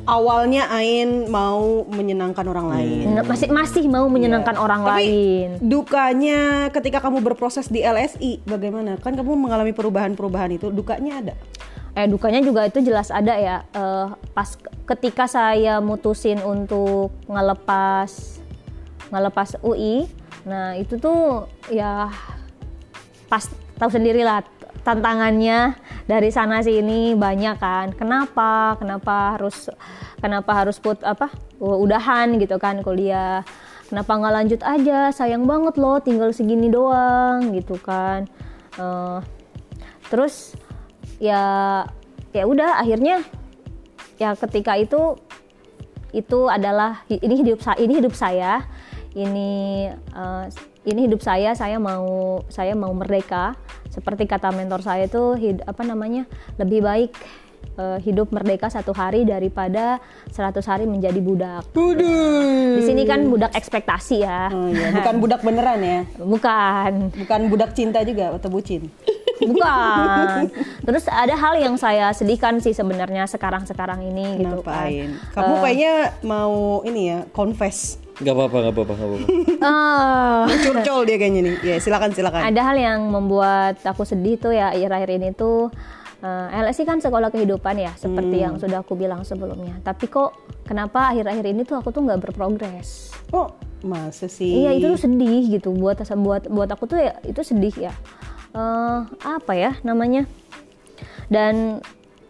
awalnya 0.09 0.73
Ain 0.73 1.29
mau 1.29 1.85
menyenangkan 1.85 2.49
orang 2.49 2.73
lain. 2.73 3.13
Nah, 3.13 3.23
masih 3.29 3.53
masih 3.53 3.85
mau 3.87 4.09
menyenangkan 4.09 4.57
orang 4.57 4.81
Tapi 4.81 5.05
lain. 5.05 5.49
dukanya 5.61 6.73
ketika 6.73 7.05
kamu 7.05 7.21
berproses 7.21 7.69
di 7.69 7.85
LSI 7.85 8.41
bagaimana? 8.49 8.97
Kan 8.97 9.13
kamu 9.15 9.37
mengalami 9.37 9.77
perubahan-perubahan 9.77 10.57
itu, 10.57 10.73
dukanya 10.73 11.21
ada. 11.21 11.35
eh 11.99 12.07
dukanya 12.07 12.39
juga 12.39 12.63
itu 12.63 12.79
jelas 12.79 13.11
ada 13.11 13.35
ya. 13.35 13.67
Eh, 13.75 14.07
pas 14.31 14.55
ketika 14.87 15.27
saya 15.27 15.83
mutusin 15.83 16.39
untuk 16.47 17.11
ngelepas 17.27 18.39
ngelepas 19.11 19.57
UI 19.65 20.07
nah 20.47 20.79
itu 20.79 20.97
tuh 20.97 21.45
ya 21.69 22.09
pas 23.27 23.45
tahu 23.77 23.91
sendirilah 23.91 24.41
tantangannya 24.83 25.77
dari 26.09 26.31
sana 26.33 26.63
sini 26.65 27.15
banyak 27.15 27.57
kan. 27.59 27.87
Kenapa? 27.95 28.79
Kenapa 28.79 29.37
harus 29.37 29.71
kenapa 30.19 30.51
harus 30.65 30.79
put 30.83 31.01
apa 31.03 31.31
udahan 31.59 32.39
gitu 32.39 32.57
kan 32.57 32.83
kuliah? 32.83 33.43
Kenapa 33.89 34.21
nggak 34.21 34.35
lanjut 34.35 34.61
aja? 34.63 35.09
Sayang 35.09 35.49
banget 35.49 35.81
loh 35.81 35.97
tinggal 36.03 36.31
segini 36.37 36.69
doang 36.69 37.57
gitu 37.57 37.81
kan. 37.81 38.29
Eh, 38.77 39.19
terus 40.13 40.55
ya 41.19 41.83
ya 42.37 42.45
udah 42.45 42.79
akhirnya 42.79 43.25
ya 44.21 44.37
ketika 44.37 44.77
itu 44.77 45.17
itu 46.13 46.49
adalah 46.49 47.03
ini 47.09 47.35
hidup 47.45 47.65
ini 47.81 47.93
hidup 48.05 48.13
saya. 48.13 48.65
Ini 49.17 49.51
eh, 49.97 50.45
ini 50.89 51.05
hidup 51.05 51.21
saya 51.21 51.53
saya 51.53 51.77
mau 51.79 52.07
saya 52.49 52.73
mau 52.73 52.91
merdeka 52.91 53.55
seperti 53.89 54.25
kata 54.25 54.51
mentor 54.51 54.81
saya 54.81 55.05
itu 55.05 55.35
hid- 55.35 55.63
apa 55.63 55.83
namanya 55.83 56.25
lebih 56.57 56.81
baik 56.81 57.13
eh, 57.75 57.99
hidup 58.01 58.29
merdeka 58.29 58.67
satu 58.67 58.93
hari 58.93 59.23
daripada 59.23 59.99
100 60.29 60.39
hari 60.63 60.85
menjadi 60.85 61.19
budak 61.19 61.69
di 62.75 62.83
sini 62.83 63.05
kan 63.05 63.25
budak 63.25 63.53
ekspektasi 63.53 64.17
ya 64.21 64.49
Oh 64.49 64.67
iya, 64.67 64.93
bukan 64.93 65.15
budak 65.23 65.41
beneran 65.41 65.81
ya. 65.81 66.01
bukan 66.17 66.93
Bukan 67.15 67.41
budak 67.49 67.71
cinta 67.73 68.01
juga 68.03 68.33
atau 68.33 68.49
bucin. 68.49 68.89
bukan 69.39 70.51
terus 70.83 71.07
ada 71.07 71.31
hal 71.33 71.55
yang 71.57 71.79
saya 71.79 72.11
sedihkan 72.11 72.59
sih 72.59 72.73
sebenarnya 72.73 73.23
sekarang 73.25 73.63
sekarang 73.65 74.03
ini 74.03 74.35
gitu 74.37 74.59
Kenapa 74.59 74.83
kan? 74.83 74.91
Kamu 75.31 75.55
kayaknya 75.63 75.95
mau 76.23 76.55
ini 76.83 77.03
ya, 77.09 77.19
confess. 77.31 78.03
Gak 78.19 78.35
apa-apa, 78.35 78.57
gak 78.61 78.75
apa-apa, 78.75 78.93
gak 78.93 79.09
apa-apa. 79.09 79.27
Ah. 79.61 80.43
Curcol 80.49 81.01
dia 81.07 81.17
kayaknya 81.17 81.41
nih. 81.41 81.55
Ya, 81.63 81.77
silakan 81.79 82.11
silakan. 82.11 82.43
ada 82.43 82.61
hal 82.63 82.77
yang 82.77 83.07
membuat 83.07 83.79
aku 83.81 84.03
sedih 84.03 84.35
tuh 84.37 84.51
ya 84.51 84.71
akhir-akhir 84.71 85.11
ini 85.13 85.29
tuh 85.33 85.71
eh, 86.19 86.47
LSI 86.59 86.83
kan 86.83 86.99
sekolah 86.99 87.31
kehidupan 87.31 87.79
ya 87.79 87.95
seperti 87.95 88.41
yang 88.41 88.59
sudah 88.59 88.83
aku 88.83 88.95
bilang 88.95 89.23
sebelumnya 89.23 89.79
tapi 89.81 90.07
kok 90.07 90.35
kenapa 90.63 91.11
akhir-akhir 91.11 91.47
ini 91.47 91.63
tuh 91.63 91.79
aku 91.79 91.91
tuh 91.91 92.03
nggak 92.03 92.19
berprogres 92.21 93.15
Oh, 93.29 93.55
masa 93.81 94.27
sih? 94.27 94.65
iya 94.65 94.73
itu 94.73 94.89
tuh 94.89 94.99
sedih 94.99 95.47
gitu 95.49 95.71
buat 95.71 96.01
buat 96.17 96.49
buat 96.49 96.69
aku 96.69 96.85
tuh 96.87 96.99
ya 96.99 97.15
itu 97.23 97.39
sedih 97.41 97.75
ya 97.81 97.95
Eh, 98.49 98.99
apa 99.23 99.53
ya 99.53 99.77
namanya 99.85 100.25
dan 101.29 101.85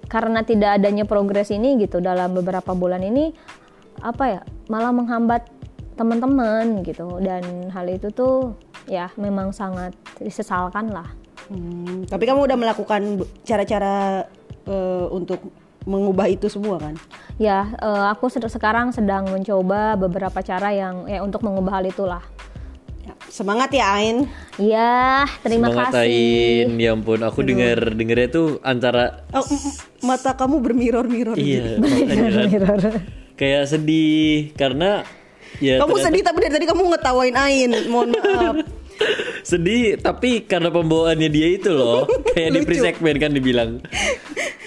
karena 0.05 0.43
tidak 0.43 0.77
adanya 0.77 1.07
progres 1.07 1.49
ini 1.49 1.79
gitu 1.79 2.03
dalam 2.03 2.35
beberapa 2.35 2.75
bulan 2.75 3.01
ini 3.01 3.31
apa 3.99 4.25
ya 4.27 4.41
malah 4.67 4.91
menghambat 4.91 5.47
teman-teman 5.99 6.81
gitu 6.81 7.19
dan 7.19 7.43
hal 7.69 7.87
itu 7.87 8.09
tuh 8.09 8.55
ya 8.87 9.11
memang 9.17 9.51
sangat 9.51 9.91
disesalkan 10.17 10.89
lah 10.89 11.11
Hmm, 11.49 12.05
tapi 12.05 12.23
kamu 12.23 12.45
udah 12.45 12.57
melakukan 12.57 13.03
cara-cara 13.41 14.29
eh, 14.65 15.07
untuk 15.09 15.41
mengubah 15.83 16.29
itu 16.29 16.45
semua 16.47 16.77
kan? 16.77 16.93
ya 17.37 17.73
eh, 17.75 18.05
aku 18.07 18.29
sed- 18.29 18.45
sekarang 18.47 18.93
sedang 18.93 19.25
mencoba 19.27 19.97
beberapa 19.97 20.39
cara 20.39 20.69
yang 20.71 21.05
ya 21.05 21.19
untuk 21.19 21.41
mengubah 21.41 21.75
hal 21.75 21.87
itulah 21.87 22.21
Ya, 23.01 23.17
semangat 23.27 23.73
ya 23.73 23.89
Ain. 23.91 24.29
ya 24.61 25.25
terima 25.41 25.73
Semangat 25.73 25.97
kasih 25.97 26.05
Ain, 26.05 26.69
ya 26.77 26.93
ampun, 26.93 27.17
aku 27.19 27.41
denger 27.41 27.97
dengernya 27.97 28.29
tuh 28.29 28.61
antara 28.61 29.25
Oh, 29.33 29.41
mata 30.03 30.37
kamu 30.37 30.61
bermirror-mirror. 30.61 31.33
iya, 31.35 31.81
makanya 31.81 32.29
kan. 32.61 32.79
kayak 33.35 33.65
sedih 33.65 34.53
karena 34.53 35.09
ya 35.59 35.79
Kamu 35.79 35.95
ternyata- 35.95 36.07
sedih 36.11 36.23
tapi 36.23 36.39
dari 36.43 36.53
tadi 36.55 36.67
kamu 36.67 36.83
ngetawain 36.93 37.37
Ain. 37.37 37.71
Mohon 37.87 38.09
maaf. 38.15 38.55
sedih 39.51 39.95
tapi 39.97 40.43
karena 40.43 40.69
pembawaannya 40.69 41.31
dia 41.31 41.55
itu 41.55 41.71
loh 41.71 42.03
kayak 42.35 42.51
di 42.51 42.59
Lucu. 42.59 42.67
pre 42.67 42.77
segmen 42.83 43.15
kan 43.17 43.31
dibilang 43.31 43.71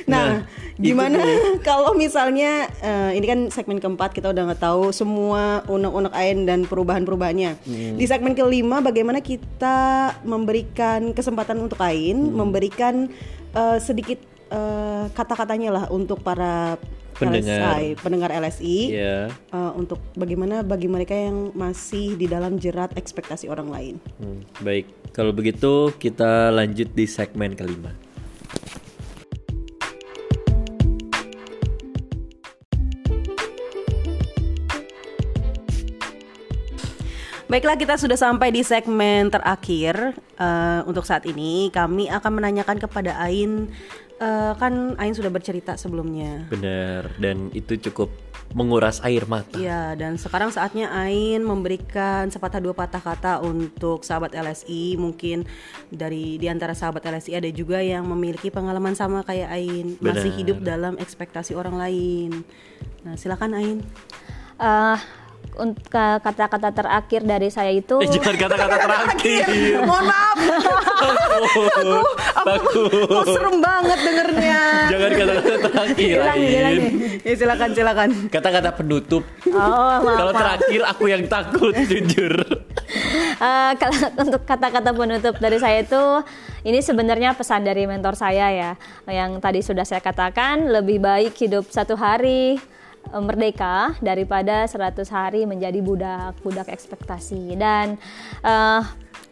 Nah, 0.08 0.48
Gimana 0.82 1.22
kalau 1.68 1.94
misalnya 1.94 2.66
eh, 2.82 3.14
ini 3.14 3.26
kan 3.28 3.40
segmen 3.54 3.78
keempat 3.78 4.18
kita 4.18 4.34
udah 4.34 4.50
nggak 4.50 4.64
tahu 4.64 4.90
semua 4.90 5.62
unek-unek 5.70 6.10
Ain 6.12 6.50
dan 6.50 6.66
perubahan-perubahannya. 6.66 7.62
Di 8.02 8.06
segmen 8.10 8.34
kelima 8.34 8.82
bagaimana 8.82 9.22
kita 9.22 9.78
memberikan 10.26 11.14
kesempatan 11.14 11.62
untuk 11.62 11.78
Ain 11.78 12.34
memberikan 12.34 13.14
eh, 13.54 13.78
sedikit 13.78 14.18
eh, 14.52 15.06
kata-katanya 15.16 15.70
lah 15.72 15.86
untuk 15.90 16.20
para 16.22 16.76
Pendengar. 17.16 17.78
LSI, 17.78 17.86
pendengar 18.02 18.30
LSI 18.34 18.78
Iya. 18.92 19.30
eh, 19.30 19.72
untuk 19.78 20.02
bagaimana 20.18 20.66
bagi 20.66 20.90
mereka 20.90 21.14
yang 21.14 21.54
masih 21.54 22.18
di 22.18 22.26
dalam 22.26 22.58
jerat 22.58 22.98
ekspektasi 22.98 23.46
orang 23.46 23.70
lain. 23.70 23.96
Hmm, 24.18 24.42
baik, 24.60 24.90
kalau 25.14 25.30
begitu 25.30 25.94
kita 25.96 26.50
lanjut 26.50 26.90
di 26.92 27.06
segmen 27.06 27.54
kelima. 27.54 27.94
Baiklah 37.46 37.76
kita 37.76 38.00
sudah 38.00 38.16
sampai 38.16 38.48
di 38.56 38.64
segmen 38.64 39.28
terakhir 39.28 40.16
Eh, 40.42 40.82
untuk 40.90 41.06
saat 41.06 41.22
ini 41.30 41.70
kami 41.70 42.10
akan 42.10 42.42
menanyakan 42.42 42.82
kepada 42.82 43.14
Ain 43.22 43.70
eh, 44.22 44.54
kan 44.56 44.94
Ain 44.96 45.12
sudah 45.12 45.28
bercerita 45.28 45.74
sebelumnya. 45.76 46.46
Benar, 46.48 47.18
dan 47.18 47.50
itu 47.52 47.76
cukup 47.82 48.14
menguras 48.52 49.00
air 49.02 49.24
mata. 49.26 49.56
Iya 49.56 49.96
dan 49.96 50.20
sekarang 50.20 50.52
saatnya 50.52 50.92
Ain 50.92 51.40
memberikan 51.42 52.28
sepatah 52.28 52.60
dua 52.60 52.76
patah 52.76 53.00
kata 53.00 53.40
untuk 53.40 54.04
sahabat 54.04 54.36
LSI 54.36 55.00
mungkin 55.00 55.48
dari 55.88 56.36
di 56.36 56.46
antara 56.46 56.76
sahabat 56.76 57.00
LSI 57.02 57.32
ada 57.34 57.48
juga 57.48 57.80
yang 57.80 58.04
memiliki 58.06 58.52
pengalaman 58.52 58.92
sama 58.92 59.24
kayak 59.24 59.48
Ain 59.50 59.96
masih 59.98 60.28
Benar. 60.28 60.38
hidup 60.38 60.58
dalam 60.62 60.94
ekspektasi 60.96 61.56
orang 61.56 61.80
lain. 61.80 62.44
Nah 63.02 63.16
silakan 63.16 63.56
Ain. 63.56 63.78
Eh, 64.60 64.98
untuk 65.54 65.84
ke- 65.88 66.20
kata-kata 66.22 66.70
terakhir 66.72 67.24
dari 67.24 67.48
saya 67.48 67.72
itu 67.72 67.98
Eh, 67.98 68.08
jangan 68.10 68.36
kata-kata 68.38 68.76
terakhir. 68.78 69.46
Mohon 69.88 70.06
maaf. 70.06 70.38
Takut. 72.42 72.92
Kok 73.10 73.26
serem 73.30 73.58
banget 73.62 74.00
dengernya. 74.02 74.62
Jangan 74.90 75.12
kata-kata 75.16 75.58
terakhir. 75.70 76.18
Ulangi. 76.22 76.50
Ya 77.22 77.34
silakan 77.38 77.70
silakan. 77.74 78.10
Kata-kata 78.30 78.70
penutup. 78.76 79.24
oh 79.50 79.96
maaf, 80.02 80.18
Kalau 80.18 80.34
terakhir 80.34 80.82
aku 80.88 81.04
yang 81.10 81.24
takut, 81.30 81.74
jujur. 81.90 82.34
Eh, 83.42 83.72
kalau 83.82 83.98
untuk 84.22 84.42
kata-kata 84.46 84.94
penutup 84.94 85.36
dari 85.42 85.58
saya 85.58 85.82
itu 85.82 86.04
ini 86.62 86.78
sebenarnya 86.78 87.34
pesan 87.34 87.66
dari 87.66 87.90
mentor 87.90 88.14
saya 88.14 88.54
ya 88.54 88.72
yang 89.10 89.42
tadi 89.42 89.66
sudah 89.66 89.82
saya 89.82 89.98
katakan 89.98 90.70
lebih 90.70 91.02
baik 91.02 91.34
hidup 91.42 91.66
satu 91.74 91.98
hari 91.98 92.62
eh, 93.10 93.22
merdeka 93.22 93.98
daripada 93.98 94.70
100 94.70 95.02
hari 95.10 95.50
menjadi 95.50 95.82
budak 95.82 96.38
budak 96.46 96.70
ekspektasi 96.70 97.58
dan 97.58 97.98
eh, 98.46 98.82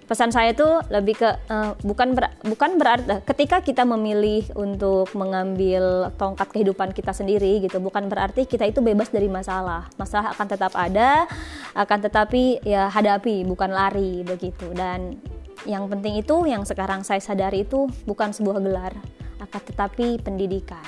pesan 0.10 0.34
saya 0.34 0.58
itu 0.58 0.66
lebih 0.90 1.22
ke 1.22 1.30
eh, 1.30 1.72
bukan 1.86 2.18
ber- 2.18 2.34
bukan 2.42 2.82
berarti 2.82 3.22
ketika 3.30 3.62
kita 3.62 3.86
memilih 3.86 4.50
untuk 4.58 5.14
mengambil 5.14 6.10
tongkat 6.18 6.50
kehidupan 6.50 6.98
kita 6.98 7.14
sendiri 7.14 7.62
gitu 7.62 7.78
bukan 7.78 8.10
berarti 8.10 8.50
kita 8.50 8.66
itu 8.66 8.82
bebas 8.82 9.14
dari 9.14 9.30
masalah 9.30 9.86
masalah 10.02 10.34
akan 10.34 10.48
tetap 10.50 10.74
ada 10.74 11.30
akan 11.78 12.00
tetapi 12.10 12.66
ya 12.66 12.90
hadapi 12.90 13.46
bukan 13.46 13.70
lari 13.70 14.26
begitu 14.26 14.74
dan 14.74 15.22
yang 15.70 15.86
penting 15.86 16.18
itu 16.18 16.50
yang 16.50 16.66
sekarang 16.66 17.06
saya 17.06 17.22
sadari 17.22 17.62
itu 17.62 17.86
bukan 18.10 18.34
sebuah 18.34 18.58
gelar 18.58 18.98
akan 19.40 19.62
tetapi 19.62 20.18
pendidikan 20.26 20.84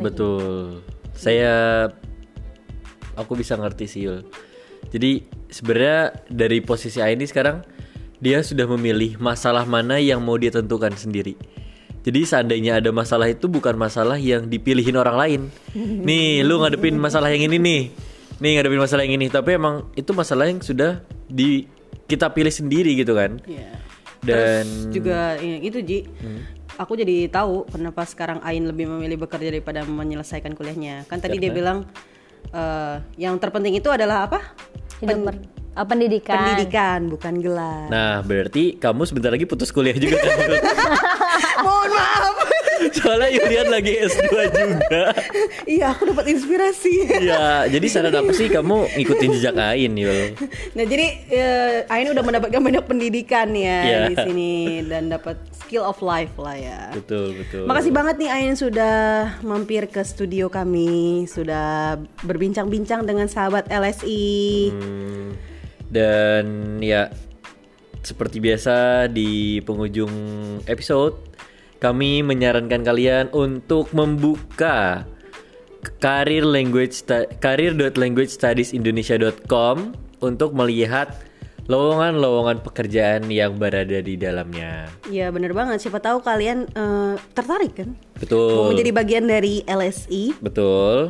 Betul. 0.00 0.82
Saya 1.14 1.86
aku 3.14 3.32
bisa 3.38 3.54
ngerti 3.54 3.84
sih 3.86 4.02
Yul. 4.08 4.26
Jadi 4.90 5.22
sebenarnya 5.46 6.16
dari 6.26 6.58
posisi 6.64 6.98
Aini 6.98 7.28
sekarang 7.28 7.62
dia 8.22 8.38
sudah 8.46 8.70
memilih 8.78 9.18
masalah 9.18 9.66
mana 9.66 9.98
yang 9.98 10.22
mau 10.22 10.38
dia 10.38 10.54
tentukan 10.54 10.94
sendiri. 10.94 11.34
Jadi 12.06 12.22
seandainya 12.22 12.78
ada 12.78 12.94
masalah 12.94 13.26
itu 13.26 13.50
bukan 13.50 13.74
masalah 13.74 14.14
yang 14.14 14.46
dipilihin 14.46 14.94
orang 14.94 15.16
lain. 15.18 15.40
Nih, 16.06 16.46
lu 16.46 16.62
ngadepin 16.62 16.94
masalah 16.94 17.34
yang 17.34 17.50
ini 17.50 17.58
nih. 17.58 17.82
Nih 18.38 18.50
ngadepin 18.58 18.78
masalah 18.78 19.02
yang 19.06 19.18
ini, 19.18 19.26
tapi 19.30 19.58
emang 19.58 19.90
itu 19.98 20.10
masalah 20.14 20.50
yang 20.50 20.62
sudah 20.62 21.02
di 21.26 21.66
kita 22.06 22.30
pilih 22.30 22.50
sendiri 22.50 22.94
gitu 22.98 23.14
kan. 23.14 23.38
Iya. 23.46 23.70
Dan 24.22 24.66
Terus 24.66 24.94
juga 24.94 25.18
ya, 25.38 25.56
itu 25.62 25.78
Ji. 25.82 25.98
Aku 26.78 26.94
jadi 26.98 27.26
tahu 27.26 27.70
kenapa 27.70 28.06
sekarang 28.06 28.38
Ain 28.42 28.66
lebih 28.66 28.86
memilih 28.86 29.26
bekerja 29.26 29.50
daripada 29.50 29.82
menyelesaikan 29.86 30.54
kuliahnya. 30.58 31.06
Kan 31.06 31.22
tadi 31.22 31.38
dia 31.38 31.54
bilang 31.54 31.86
eh, 32.50 32.96
yang 33.18 33.38
terpenting 33.38 33.78
itu 33.78 33.90
adalah 33.90 34.26
apa? 34.26 34.54
hidup 35.02 35.18
ber- 35.26 35.61
eh, 35.72 35.84
pendidikan 35.84 36.36
Pendidikan, 36.38 37.00
bukan 37.08 37.34
gelar. 37.38 37.86
Nah, 37.88 38.20
berarti 38.20 38.76
kamu 38.76 39.02
sebentar 39.04 39.28
lagi 39.28 39.44
putus 39.44 39.68
kuliah 39.68 39.94
juga 39.94 40.16
kan? 40.16 40.36
Mohon 41.64 41.90
maaf. 41.92 42.34
Soalnya 42.92 43.30
Yulian 43.30 43.70
lagi 43.70 43.94
S2 43.94 44.26
juga. 44.50 45.14
iya, 45.64 45.94
aku 45.94 46.10
dapat 46.10 46.26
inspirasi. 46.28 47.22
Iya, 47.22 47.70
jadi 47.70 47.86
saran 47.86 48.10
aku 48.12 48.34
sih 48.34 48.50
kamu 48.50 48.90
ngikutin 48.92 49.30
jejak 49.32 49.54
Ain, 49.56 49.94
Yul. 49.94 50.34
Nah 50.74 50.84
jadi 50.84 51.06
eh, 51.30 51.74
Ain 51.86 52.10
udah 52.10 52.20
mendapatkan 52.20 52.58
banyak 52.58 52.82
pendidikan 52.82 53.54
ya 53.54 53.78
Iya. 53.82 53.98
di 54.10 54.14
sini 54.18 54.52
dan 54.82 55.08
dapat 55.08 55.38
skill 55.72 55.88
of 55.88 56.04
life 56.04 56.36
lah 56.36 56.52
ya. 56.52 56.92
Betul, 56.92 57.32
betul. 57.40 57.64
Makasih 57.64 57.96
banget 57.96 58.20
nih 58.20 58.28
Ain 58.28 58.52
sudah 58.52 59.32
mampir 59.40 59.88
ke 59.88 60.04
studio 60.04 60.52
kami, 60.52 61.24
sudah 61.24 61.96
berbincang-bincang 62.28 63.08
dengan 63.08 63.24
sahabat 63.24 63.72
LSI. 63.72 64.68
Hmm, 64.68 65.32
dan 65.88 66.76
ya 66.84 67.08
seperti 68.04 68.44
biasa 68.44 69.08
di 69.08 69.64
penghujung 69.64 70.12
episode 70.68 71.16
kami 71.80 72.20
menyarankan 72.20 72.84
kalian 72.84 73.32
untuk 73.32 73.88
membuka 73.96 75.08
karir 76.04 76.44
language 76.44 77.00
karir.languagestudiesindonesia.com 77.40 79.96
untuk 80.20 80.52
melihat 80.52 81.16
lowongan-lowongan 81.72 82.60
pekerjaan 82.60 83.32
yang 83.32 83.56
berada 83.56 84.04
di 84.04 84.20
dalamnya. 84.20 84.92
Ya 85.08 85.32
bener 85.32 85.56
banget, 85.56 85.80
siapa 85.80 86.04
tahu 86.04 86.20
kalian 86.20 86.68
eh, 86.68 87.14
tertarik 87.32 87.72
kan? 87.72 87.96
Betul. 88.20 88.52
Mau 88.52 88.68
menjadi 88.76 88.92
bagian 88.92 89.24
dari 89.24 89.64
LSI. 89.64 90.36
Betul. 90.44 91.08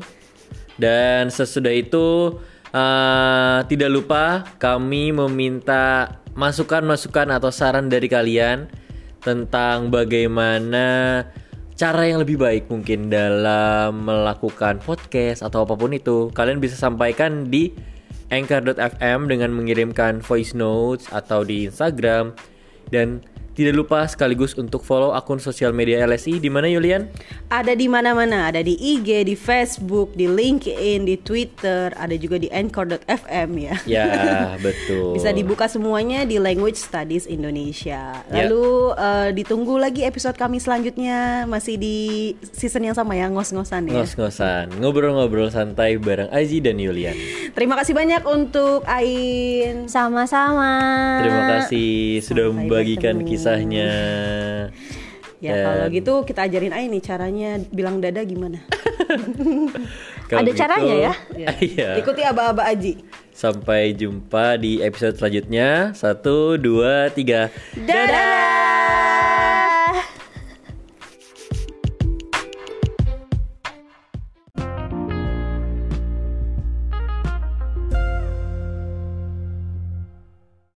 Dan 0.79 1.35
sesudah 1.35 1.75
itu 1.75 2.39
eh, 2.71 3.59
tidak 3.67 3.91
lupa 3.91 4.47
kami 4.63 5.11
meminta 5.11 6.23
masukan-masukan 6.39 7.35
atau 7.35 7.51
saran 7.51 7.91
dari 7.91 8.07
kalian 8.07 8.71
tentang 9.19 9.91
bagaimana 9.91 11.27
cara 11.75 12.07
yang 12.07 12.23
lebih 12.23 12.39
baik 12.39 12.71
mungkin 12.71 13.11
dalam 13.11 14.07
melakukan 14.07 14.79
podcast 14.79 15.43
atau 15.43 15.67
apa 15.67 15.75
pun 15.75 15.91
itu. 15.91 16.31
Kalian 16.31 16.63
bisa 16.63 16.79
sampaikan 16.79 17.51
di 17.51 17.75
anchor.fm 18.33 19.29
dengan 19.29 19.53
mengirimkan 19.53 20.25
voice 20.25 20.57
notes 20.57 21.07
atau 21.13 21.45
di 21.45 21.69
Instagram. 21.69 22.33
Dan 22.89 23.23
tidak 23.53 23.75
lupa 23.77 24.09
sekaligus 24.09 24.57
untuk 24.57 24.81
follow 24.81 25.13
akun 25.13 25.37
sosial 25.37 25.77
media 25.77 26.01
LSI 26.09 26.41
di 26.41 26.49
mana 26.49 26.69
Yulian? 26.73 27.09
Ada 27.53 27.77
di 27.77 27.85
mana-mana, 27.87 28.49
ada 28.49 28.65
di 28.65 28.73
IG, 28.77 29.29
di 29.29 29.37
Facebook, 29.37 30.17
di 30.17 30.25
LinkedIn, 30.25 31.05
di 31.05 31.17
Twitter, 31.21 31.93
ada 31.93 32.17
juga 32.17 32.41
di 32.41 32.49
anchor.fm 32.49 33.51
ya. 33.61 33.77
Ya, 33.85 34.09
betul. 34.65 35.17
Bisa 35.17 35.37
dibuka 35.37 35.69
semuanya 35.69 36.25
di 36.25 36.41
Language 36.41 36.81
Studies 36.81 37.29
Indonesia. 37.29 38.25
Ya. 38.33 38.49
Lalu 38.49 38.97
eh, 38.97 39.29
ditunggu 39.37 39.77
lagi 39.77 40.09
episode 40.09 40.41
kami 40.41 40.57
selanjutnya 40.57 41.45
masih 41.45 41.77
di 41.77 41.99
season 42.57 42.89
yang 42.89 42.97
sama 42.97 43.17
ya, 43.17 43.29
ngos-ngosan 43.29 43.93
ya. 43.93 44.01
Ngos-ngosan, 44.01 44.81
ngobrol-ngobrol 44.81 45.53
santai 45.53 46.01
bareng 46.01 46.33
Aji 46.33 46.65
dan 46.65 46.81
Yulian. 46.81 47.17
Terima 47.53 47.77
kasih 47.77 47.93
banyak 47.93 48.25
untuk 48.25 48.81
Ain. 48.89 49.85
sama-sama 49.93 50.73
Terima 51.23 51.43
kasih 51.59 52.23
sudah 52.25 52.45
Sampai 52.49 52.57
membagikan 52.65 53.15
bertemu. 53.21 53.29
Kisahnya. 53.43 53.91
Ya 55.43 55.59
Dan 55.59 55.67
kalau 55.67 55.91
gitu 55.91 56.23
kita 56.23 56.47
ajarin 56.47 56.71
Ain 56.71 56.95
nih 56.95 57.03
caranya 57.03 57.59
bilang 57.75 57.99
dada 57.99 58.23
gimana. 58.23 58.63
Ada 60.33 60.49
begitu, 60.49 60.63
caranya 60.63 60.95
ya? 60.95 61.13
Iya. 61.75 61.99
Ikuti 61.99 62.23
aba-aba 62.23 62.63
Aji. 62.71 63.03
Sampai 63.35 63.91
jumpa 63.99 64.55
di 64.55 64.79
episode 64.79 65.19
selanjutnya. 65.19 65.91
Satu, 65.99 66.55
dua, 66.57 67.11
tiga. 67.11 67.51
Dadah. 67.75 69.03